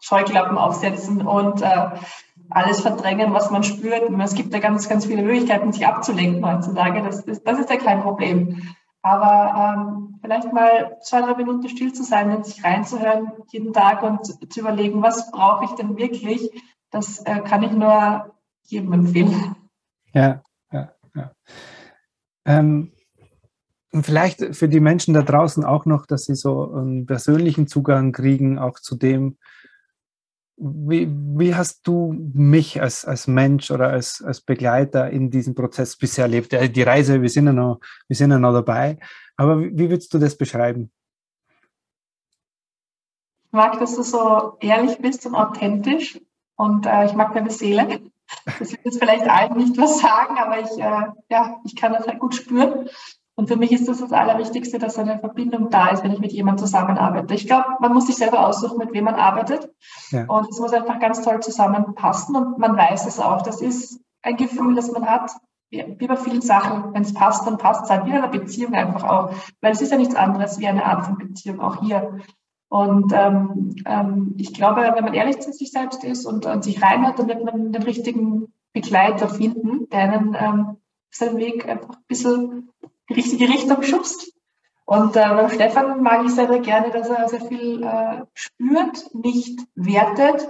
Scheuklappen 0.00 0.58
aufsetzen 0.58 1.26
und 1.26 1.62
äh, 1.62 1.90
alles 2.50 2.80
verdrängen, 2.80 3.32
was 3.32 3.50
man 3.50 3.62
spürt. 3.62 4.10
Es 4.20 4.34
gibt 4.34 4.52
da 4.52 4.58
ganz, 4.58 4.88
ganz 4.88 5.06
viele 5.06 5.22
Möglichkeiten, 5.22 5.72
sich 5.72 5.86
abzulenken 5.86 6.44
heutzutage. 6.44 7.02
Das 7.02 7.20
ist, 7.20 7.46
das 7.46 7.58
ist 7.58 7.70
ja 7.70 7.76
kein 7.76 8.02
Problem. 8.02 8.62
Aber 9.02 9.76
ähm, 9.76 10.18
vielleicht 10.20 10.52
mal 10.52 10.96
zwei, 11.02 11.22
drei 11.22 11.34
Minuten 11.34 11.68
still 11.68 11.92
zu 11.92 12.04
sein 12.04 12.34
und 12.34 12.46
sich 12.46 12.64
reinzuhören 12.64 13.32
jeden 13.50 13.72
Tag 13.72 14.02
und 14.02 14.52
zu 14.52 14.60
überlegen, 14.60 15.02
was 15.02 15.30
brauche 15.30 15.64
ich 15.64 15.72
denn 15.72 15.96
wirklich? 15.96 16.50
Das 16.90 17.18
äh, 17.20 17.40
kann 17.40 17.62
ich 17.62 17.72
nur 17.72 18.34
jedem 18.64 18.92
empfehlen. 18.92 19.56
Ja, 20.14 20.42
ja, 20.72 20.92
ja. 21.14 21.32
Ähm, 22.44 22.91
und 23.92 24.04
vielleicht 24.04 24.56
für 24.56 24.68
die 24.68 24.80
Menschen 24.80 25.14
da 25.14 25.22
draußen 25.22 25.64
auch 25.64 25.84
noch, 25.84 26.06
dass 26.06 26.24
sie 26.24 26.34
so 26.34 26.72
einen 26.72 27.06
persönlichen 27.06 27.66
Zugang 27.66 28.12
kriegen, 28.12 28.58
auch 28.58 28.78
zu 28.78 28.96
dem, 28.96 29.38
wie, 30.56 31.08
wie 31.10 31.54
hast 31.54 31.86
du 31.86 32.14
mich 32.34 32.80
als, 32.80 33.04
als 33.04 33.26
Mensch 33.26 33.70
oder 33.70 33.88
als, 33.88 34.22
als 34.22 34.40
Begleiter 34.40 35.10
in 35.10 35.30
diesem 35.30 35.54
Prozess 35.54 35.96
bisher 35.96 36.24
erlebt? 36.24 36.52
Die 36.52 36.82
Reise, 36.82 37.22
wir 37.22 37.28
sind 37.28 37.46
ja 37.46 37.52
noch, 37.52 37.80
wir 38.08 38.16
sind 38.16 38.30
ja 38.30 38.38
noch 38.38 38.52
dabei, 38.52 38.98
aber 39.36 39.60
wie, 39.60 39.70
wie 39.72 39.90
würdest 39.90 40.12
du 40.14 40.18
das 40.18 40.36
beschreiben? 40.36 40.90
mag, 43.52 43.78
dass 43.78 43.94
du 43.94 44.02
so 44.02 44.56
ehrlich 44.60 44.98
bist 44.98 45.24
und 45.26 45.34
authentisch. 45.34 46.18
Und 46.56 46.86
äh, 46.86 47.06
ich 47.06 47.12
mag 47.12 47.32
deine 47.34 47.50
Seele. 47.50 48.00
Das 48.58 48.72
will 48.72 48.78
jetzt 48.84 48.98
vielleicht 48.98 49.28
allen 49.28 49.56
nicht 49.58 49.76
was 49.76 50.00
sagen, 50.00 50.38
aber 50.38 50.60
ich, 50.60 50.70
äh, 50.78 51.12
ja, 51.28 51.60
ich 51.64 51.76
kann 51.76 51.92
das 51.92 52.06
halt 52.06 52.18
gut 52.18 52.34
spüren. 52.34 52.88
Und 53.42 53.48
für 53.48 53.56
mich 53.56 53.72
ist 53.72 53.88
das 53.88 53.98
das 53.98 54.12
Allerwichtigste, 54.12 54.78
dass 54.78 55.00
eine 55.00 55.18
Verbindung 55.18 55.68
da 55.68 55.88
ist, 55.88 56.04
wenn 56.04 56.12
ich 56.12 56.20
mit 56.20 56.30
jemandem 56.30 56.64
zusammenarbeite. 56.64 57.34
Ich 57.34 57.48
glaube, 57.48 57.70
man 57.80 57.92
muss 57.92 58.06
sich 58.06 58.14
selber 58.14 58.46
aussuchen, 58.46 58.78
mit 58.78 58.92
wem 58.92 59.02
man 59.02 59.16
arbeitet. 59.16 59.68
Ja. 60.12 60.26
Und 60.26 60.48
es 60.48 60.60
muss 60.60 60.72
einfach 60.72 61.00
ganz 61.00 61.22
toll 61.22 61.40
zusammenpassen. 61.40 62.36
Und 62.36 62.58
man 62.58 62.76
weiß 62.76 63.04
es 63.04 63.18
auch. 63.18 63.42
Das 63.42 63.60
ist 63.60 64.00
ein 64.22 64.36
Gefühl, 64.36 64.76
das 64.76 64.92
man 64.92 65.06
hat, 65.06 65.32
wie 65.70 66.06
bei 66.06 66.14
vielen 66.14 66.40
Sachen. 66.40 66.94
Wenn 66.94 67.02
es 67.02 67.14
passt, 67.14 67.44
dann 67.44 67.58
passt 67.58 67.82
es 67.82 67.90
halt. 67.90 68.04
Wie 68.06 68.10
in 68.10 68.16
einer 68.18 68.28
Beziehung 68.28 68.74
einfach 68.74 69.02
auch. 69.02 69.34
Weil 69.60 69.72
es 69.72 69.82
ist 69.82 69.90
ja 69.90 69.98
nichts 69.98 70.14
anderes 70.14 70.60
wie 70.60 70.68
eine 70.68 70.86
Art 70.86 71.04
von 71.04 71.18
Beziehung, 71.18 71.58
auch 71.58 71.80
hier. 71.80 72.20
Und 72.68 73.12
ähm, 73.12 73.74
ähm, 73.86 74.36
ich 74.38 74.54
glaube, 74.54 74.82
wenn 74.94 75.04
man 75.04 75.14
ehrlich 75.14 75.40
zu 75.40 75.52
sich 75.52 75.72
selbst 75.72 76.04
ist 76.04 76.26
und, 76.26 76.46
und 76.46 76.62
sich 76.62 76.80
reinhört, 76.80 77.18
dann 77.18 77.26
wird 77.26 77.44
man 77.44 77.72
den 77.72 77.82
richtigen 77.82 78.52
Begleiter 78.72 79.28
finden, 79.28 79.88
der 79.90 79.98
einen 79.98 80.36
ähm, 80.38 80.76
seinen 81.10 81.38
Weg 81.38 81.68
einfach 81.68 81.96
ein 81.96 82.04
bisschen 82.06 82.71
richtige 83.12 83.48
Richtung 83.48 83.82
schubst. 83.82 84.32
Und 84.84 85.16
äh, 85.16 85.28
beim 85.28 85.50
Stefan 85.50 86.02
mag 86.02 86.24
ich 86.24 86.32
sehr, 86.32 86.48
sehr 86.48 86.60
gerne, 86.60 86.90
dass 86.90 87.08
er 87.08 87.28
sehr 87.28 87.42
viel 87.42 87.82
äh, 87.82 88.22
spürt, 88.34 89.14
nicht 89.14 89.60
wertet, 89.74 90.48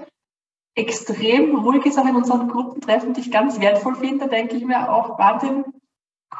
extrem 0.74 1.56
ruhig 1.56 1.84
ist 1.86 1.98
auch 1.98 2.06
in 2.06 2.16
unseren 2.16 2.48
Gruppentreffen, 2.48 3.12
die 3.12 3.20
ich 3.20 3.30
ganz 3.30 3.60
wertvoll 3.60 3.94
finde, 3.96 4.28
denke 4.28 4.56
ich 4.56 4.64
mir 4.64 4.90
auch 4.90 5.18
Wahnsinn, 5.18 5.64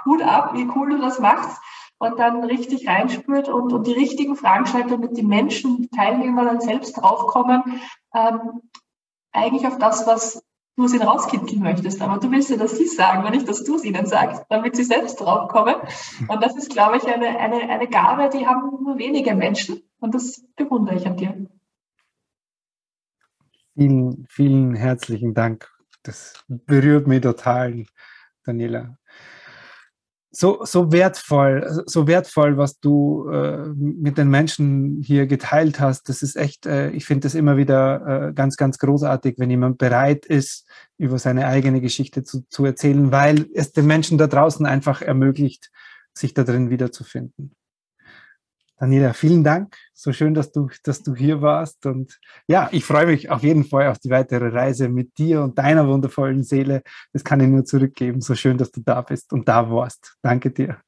cool 0.07 0.23
ab, 0.23 0.55
wie 0.55 0.69
cool 0.75 0.91
du 0.91 0.99
das 0.99 1.19
machst. 1.19 1.61
Und 1.99 2.19
dann 2.19 2.43
richtig 2.43 2.89
reinspürt 2.89 3.49
und, 3.49 3.73
und 3.73 3.87
die 3.87 3.93
richtigen 3.93 4.35
Fragen 4.35 4.67
stellt, 4.67 4.91
damit 4.91 5.17
die 5.17 5.23
Menschen, 5.23 5.83
die 5.83 5.89
Teilnehmer 5.89 6.45
dann 6.45 6.61
selbst 6.61 6.95
draufkommen, 6.95 7.81
ähm, 8.13 8.63
eigentlich 9.31 9.69
auf 9.69 9.79
das, 9.79 10.05
was 10.05 10.43
du 10.77 10.89
sie 10.89 10.99
rauskitzeln 10.99 11.63
möchtest. 11.63 12.01
Aber 12.01 12.19
du 12.19 12.31
willst 12.31 12.51
ja, 12.51 12.57
dass 12.57 12.77
sie 12.77 12.87
sagen, 12.87 13.25
wenn 13.25 13.33
nicht, 13.33 13.49
dass 13.49 13.65
du 13.65 13.77
es 13.77 13.85
ihnen 13.85 14.07
sagst, 14.07 14.45
damit 14.49 14.77
sie 14.77 14.85
selbst 14.85 15.21
draufkommen. 15.21 15.77
Und 16.29 16.43
das 16.43 16.57
ist, 16.57 16.71
glaube 16.71 16.97
ich, 16.97 17.05
eine, 17.05 17.39
eine, 17.39 17.69
eine 17.69 17.89
Gabe, 17.89 18.31
die 18.31 18.47
haben 18.47 18.83
nur 18.83 18.99
wenige 18.99 19.35
Menschen. 19.35 19.83
Und 20.01 20.15
das 20.15 20.45
bewundere 20.57 20.97
ich 20.97 21.07
an 21.07 21.17
dir. 21.17 21.47
Vielen, 23.75 24.27
vielen 24.29 24.75
herzlichen 24.75 25.35
Dank. 25.35 25.71
Das 26.03 26.45
berührt 26.49 27.07
mich 27.07 27.21
total, 27.21 27.85
Daniela. 28.45 28.99
So, 30.35 30.65
so 30.65 30.91
wertvoll, 30.91 31.83
so 31.85 32.07
wertvoll, 32.07 32.57
was 32.57 32.81
du 32.81 33.29
äh, 33.29 33.69
mit 33.77 34.17
den 34.17 34.31
Menschen 34.31 35.03
hier 35.03 35.27
geteilt 35.27 35.79
hast. 35.79 36.09
Das 36.09 36.23
ist 36.23 36.37
echt, 36.37 36.65
äh, 36.65 36.89
ich 36.91 37.05
finde 37.05 37.27
das 37.27 37.35
immer 37.35 37.59
wieder 37.59 38.29
äh, 38.29 38.33
ganz, 38.33 38.57
ganz 38.57 38.79
großartig, 38.79 39.35
wenn 39.37 39.51
jemand 39.51 39.77
bereit 39.77 40.25
ist, 40.25 40.67
über 40.97 41.19
seine 41.19 41.47
eigene 41.47 41.83
Geschichte 41.83 42.23
zu, 42.23 42.47
zu 42.49 42.65
erzählen, 42.65 43.13
weil 43.13 43.47
es 43.53 43.73
den 43.73 43.87
Menschen 43.87 44.17
da 44.17 44.27
draußen 44.27 44.65
einfach 44.65 45.03
ermöglicht, 45.03 45.71
sich 46.15 46.33
da 46.33 46.45
drin 46.45 46.71
wiederzufinden. 46.71 47.55
Daniela, 48.83 49.13
vielen 49.13 49.45
Dank. 49.45 49.77
So 49.95 50.13
schön, 50.13 50.35
dass 50.35 50.51
du, 50.51 50.69
dass 50.83 51.05
du 51.05 51.15
hier 51.15 51.41
warst. 51.41 51.87
Und 51.87 52.19
ja, 52.49 52.69
ich 52.73 52.85
freue 52.85 53.07
mich 53.07 53.31
auf 53.31 53.45
jeden 53.45 53.63
Fall 53.63 53.87
auf 53.87 54.01
die 54.01 54.11
weitere 54.11 54.49
Reise 54.49 54.89
mit 54.89 55.17
dir 55.19 55.45
und 55.45 55.57
deiner 55.57 55.87
wundervollen 55.87 56.43
Seele. 56.43 56.83
Das 57.13 57.23
kann 57.23 57.39
ich 57.39 57.47
nur 57.47 57.65
zurückgeben. 57.65 58.21
So 58.21 58.35
schön, 58.35 58.59
dass 58.59 58.73
du 58.73 58.81
da 58.85 59.01
bist 59.03 59.33
und 59.33 59.47
da 59.47 59.71
warst. 59.71 60.17
Danke 60.21 60.51
dir. 60.51 60.79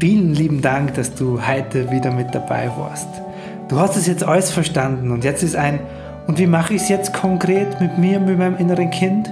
Vielen 0.00 0.34
lieben 0.34 0.62
Dank, 0.62 0.94
dass 0.94 1.12
du 1.16 1.44
heute 1.44 1.90
wieder 1.90 2.12
mit 2.12 2.32
dabei 2.32 2.68
warst. 2.76 3.08
Du 3.66 3.80
hast 3.80 3.96
es 3.96 4.06
jetzt 4.06 4.22
alles 4.22 4.52
verstanden 4.52 5.10
und 5.10 5.24
jetzt 5.24 5.42
ist 5.42 5.56
ein, 5.56 5.80
und 6.28 6.38
wie 6.38 6.46
mache 6.46 6.74
ich 6.74 6.82
es 6.82 6.88
jetzt 6.88 7.12
konkret 7.14 7.80
mit 7.80 7.98
mir, 7.98 8.20
mit 8.20 8.38
meinem 8.38 8.58
inneren 8.58 8.90
Kind? 8.90 9.28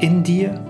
In 0.00 0.22
dir? 0.22 0.69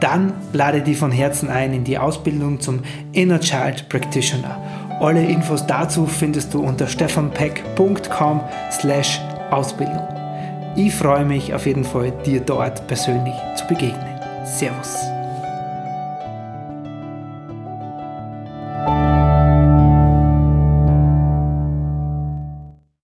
Dann 0.00 0.34
lade 0.52 0.82
dich 0.82 0.98
von 0.98 1.10
Herzen 1.10 1.48
ein 1.48 1.72
in 1.72 1.84
die 1.84 1.98
Ausbildung 1.98 2.60
zum 2.60 2.80
Inner 3.12 3.40
Child 3.40 3.88
Practitioner. 3.88 4.60
Alle 5.00 5.24
Infos 5.24 5.66
dazu 5.66 6.06
findest 6.06 6.54
du 6.54 6.60
unter 6.62 6.86
stefanpeck.com 6.86 8.40
slash 8.70 9.20
Ausbildung. 9.50 10.06
Ich 10.76 10.94
freue 10.94 11.24
mich 11.24 11.54
auf 11.54 11.66
jeden 11.66 11.84
Fall, 11.84 12.12
dir 12.24 12.40
dort 12.40 12.86
persönlich 12.86 13.34
zu 13.56 13.66
begegnen. 13.66 14.20
Servus. 14.44 15.15